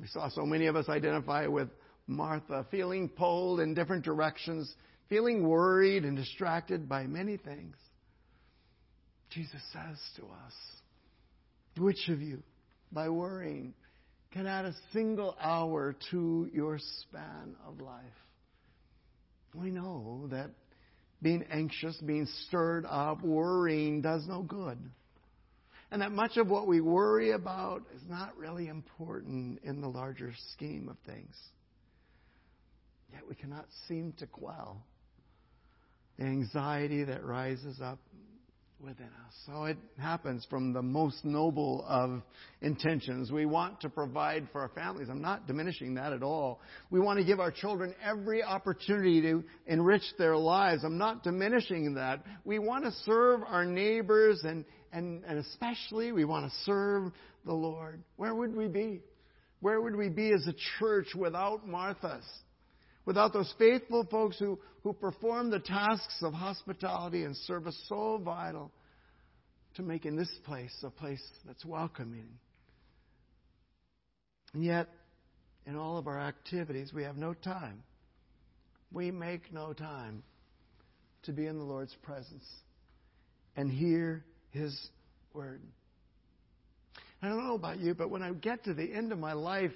We 0.00 0.06
saw 0.06 0.28
so 0.28 0.46
many 0.46 0.66
of 0.66 0.76
us 0.76 0.88
identify 0.88 1.46
with 1.46 1.68
Martha, 2.06 2.66
feeling 2.70 3.08
pulled 3.08 3.60
in 3.60 3.74
different 3.74 4.04
directions, 4.04 4.72
feeling 5.08 5.46
worried 5.46 6.04
and 6.04 6.16
distracted 6.16 6.88
by 6.88 7.06
many 7.06 7.36
things. 7.36 7.76
Jesus 9.30 9.60
says 9.72 9.98
to 10.16 10.22
us, 10.22 10.52
Which 11.78 12.08
of 12.08 12.20
you, 12.20 12.42
by 12.90 13.08
worrying, 13.08 13.74
can 14.32 14.46
add 14.46 14.64
a 14.64 14.74
single 14.92 15.36
hour 15.40 15.94
to 16.10 16.50
your 16.52 16.78
span 16.78 17.54
of 17.66 17.80
life? 17.80 18.02
We 19.54 19.70
know 19.70 20.28
that 20.30 20.50
being 21.22 21.44
anxious, 21.50 21.96
being 21.98 22.26
stirred 22.46 22.84
up, 22.84 23.22
worrying 23.22 24.02
does 24.02 24.26
no 24.26 24.42
good. 24.42 24.78
And 25.90 26.02
that 26.02 26.10
much 26.10 26.36
of 26.36 26.48
what 26.48 26.66
we 26.66 26.80
worry 26.80 27.32
about 27.32 27.82
is 27.94 28.02
not 28.08 28.36
really 28.36 28.68
important 28.68 29.60
in 29.62 29.80
the 29.80 29.88
larger 29.88 30.32
scheme 30.52 30.88
of 30.88 30.96
things. 31.06 31.36
Yet 33.12 33.22
we 33.28 33.34
cannot 33.34 33.66
seem 33.88 34.14
to 34.18 34.26
quell 34.26 34.82
the 36.18 36.24
anxiety 36.24 37.04
that 37.04 37.24
rises 37.24 37.80
up 37.80 37.98
within 38.82 39.06
us. 39.06 39.34
So 39.46 39.64
it 39.64 39.78
happens 39.98 40.46
from 40.50 40.72
the 40.72 40.82
most 40.82 41.24
noble 41.24 41.84
of 41.88 42.22
intentions. 42.60 43.30
We 43.30 43.46
want 43.46 43.80
to 43.82 43.88
provide 43.88 44.48
for 44.50 44.60
our 44.60 44.70
families. 44.70 45.08
I'm 45.08 45.22
not 45.22 45.46
diminishing 45.46 45.94
that 45.94 46.12
at 46.12 46.22
all. 46.22 46.60
We 46.90 46.98
want 46.98 47.18
to 47.20 47.24
give 47.24 47.38
our 47.38 47.52
children 47.52 47.94
every 48.04 48.42
opportunity 48.42 49.22
to 49.22 49.44
enrich 49.66 50.02
their 50.18 50.36
lives. 50.36 50.82
I'm 50.84 50.98
not 50.98 51.22
diminishing 51.22 51.94
that. 51.94 52.24
We 52.44 52.58
want 52.58 52.84
to 52.84 52.92
serve 53.04 53.42
our 53.46 53.64
neighbors 53.64 54.40
and, 54.42 54.64
and, 54.92 55.22
and 55.24 55.38
especially 55.38 56.12
we 56.12 56.24
want 56.24 56.50
to 56.50 56.58
serve 56.64 57.12
the 57.44 57.54
Lord. 57.54 58.02
Where 58.16 58.34
would 58.34 58.54
we 58.54 58.66
be? 58.66 59.00
Where 59.60 59.80
would 59.80 59.94
we 59.94 60.08
be 60.08 60.32
as 60.32 60.46
a 60.48 60.54
church 60.78 61.14
without 61.14 61.68
Marthas? 61.68 62.24
Without 63.04 63.32
those 63.32 63.52
faithful 63.58 64.06
folks 64.10 64.38
who, 64.38 64.58
who 64.82 64.92
perform 64.92 65.50
the 65.50 65.60
tasks 65.60 66.18
of 66.22 66.32
hospitality 66.32 67.24
and 67.24 67.36
service 67.36 67.78
so 67.88 68.20
vital 68.22 68.70
to 69.74 69.82
making 69.82 70.16
this 70.16 70.30
place 70.44 70.74
a 70.82 70.90
place 70.90 71.22
that's 71.46 71.64
welcoming. 71.64 72.28
And 74.54 74.64
yet, 74.64 74.88
in 75.66 75.76
all 75.76 75.96
of 75.96 76.06
our 76.06 76.20
activities, 76.20 76.92
we 76.92 77.04
have 77.04 77.16
no 77.16 77.32
time. 77.32 77.82
We 78.92 79.10
make 79.10 79.52
no 79.52 79.72
time 79.72 80.22
to 81.22 81.32
be 81.32 81.46
in 81.46 81.58
the 81.58 81.64
Lord's 81.64 81.94
presence 82.02 82.44
and 83.56 83.70
hear 83.70 84.24
His 84.50 84.76
word. 85.32 85.62
I 87.22 87.28
don't 87.28 87.46
know 87.46 87.54
about 87.54 87.78
you, 87.78 87.94
but 87.94 88.10
when 88.10 88.22
I 88.22 88.32
get 88.32 88.64
to 88.64 88.74
the 88.74 88.92
end 88.92 89.12
of 89.12 89.18
my 89.18 89.32
life, 89.32 89.70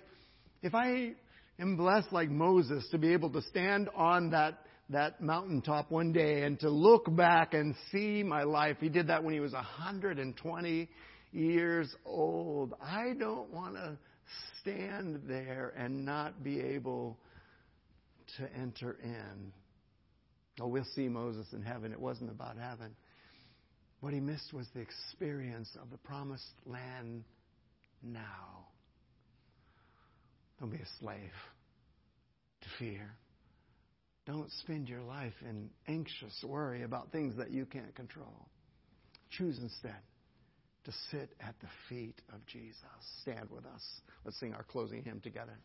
if 0.62 0.74
I 0.74 1.12
am 1.60 1.76
blessed 1.76 2.12
like 2.12 2.28
Moses 2.28 2.86
to 2.90 2.98
be 2.98 3.12
able 3.12 3.30
to 3.30 3.42
stand 3.42 3.88
on 3.94 4.30
that, 4.30 4.65
that 4.90 5.20
mountaintop 5.20 5.90
one 5.90 6.12
day 6.12 6.42
and 6.42 6.58
to 6.60 6.70
look 6.70 7.14
back 7.14 7.54
and 7.54 7.74
see 7.90 8.22
my 8.22 8.44
life. 8.44 8.76
He 8.80 8.88
did 8.88 9.08
that 9.08 9.24
when 9.24 9.34
he 9.34 9.40
was 9.40 9.52
120 9.52 10.88
years 11.32 11.94
old. 12.04 12.74
I 12.80 13.14
don't 13.18 13.52
want 13.52 13.74
to 13.74 13.98
stand 14.60 15.22
there 15.26 15.72
and 15.76 16.04
not 16.04 16.42
be 16.44 16.60
able 16.60 17.18
to 18.38 18.48
enter 18.54 18.96
in 19.02 19.52
Oh, 20.60 20.68
we'll 20.68 20.86
see 20.94 21.08
Moses 21.08 21.46
in 21.52 21.62
heaven. 21.62 21.92
It 21.92 22.00
wasn't 22.00 22.30
about 22.30 22.56
heaven. 22.56 22.94
What 24.00 24.12
he 24.12 24.20
missed 24.20 24.52
was 24.52 24.66
the 24.74 24.80
experience 24.80 25.68
of 25.80 25.90
the 25.90 25.98
promised 25.98 26.54
land 26.64 27.24
now. 28.02 28.66
Don't 30.58 30.70
be 30.70 30.78
a 30.78 30.88
slave 31.00 31.18
to 32.62 32.68
fear. 32.78 33.10
Don't 34.26 34.50
spend 34.60 34.88
your 34.88 35.02
life 35.02 35.34
in 35.48 35.70
anxious 35.86 36.44
worry 36.44 36.82
about 36.82 37.12
things 37.12 37.36
that 37.36 37.52
you 37.52 37.64
can't 37.64 37.94
control. 37.94 38.48
Choose 39.30 39.58
instead 39.60 40.00
to 40.84 40.92
sit 41.10 41.30
at 41.40 41.54
the 41.60 41.68
feet 41.88 42.20
of 42.32 42.44
Jesus. 42.46 42.80
Stand 43.22 43.48
with 43.50 43.64
us. 43.66 43.82
Let's 44.24 44.38
sing 44.38 44.52
our 44.54 44.64
closing 44.64 45.04
hymn 45.04 45.20
together. 45.20 45.58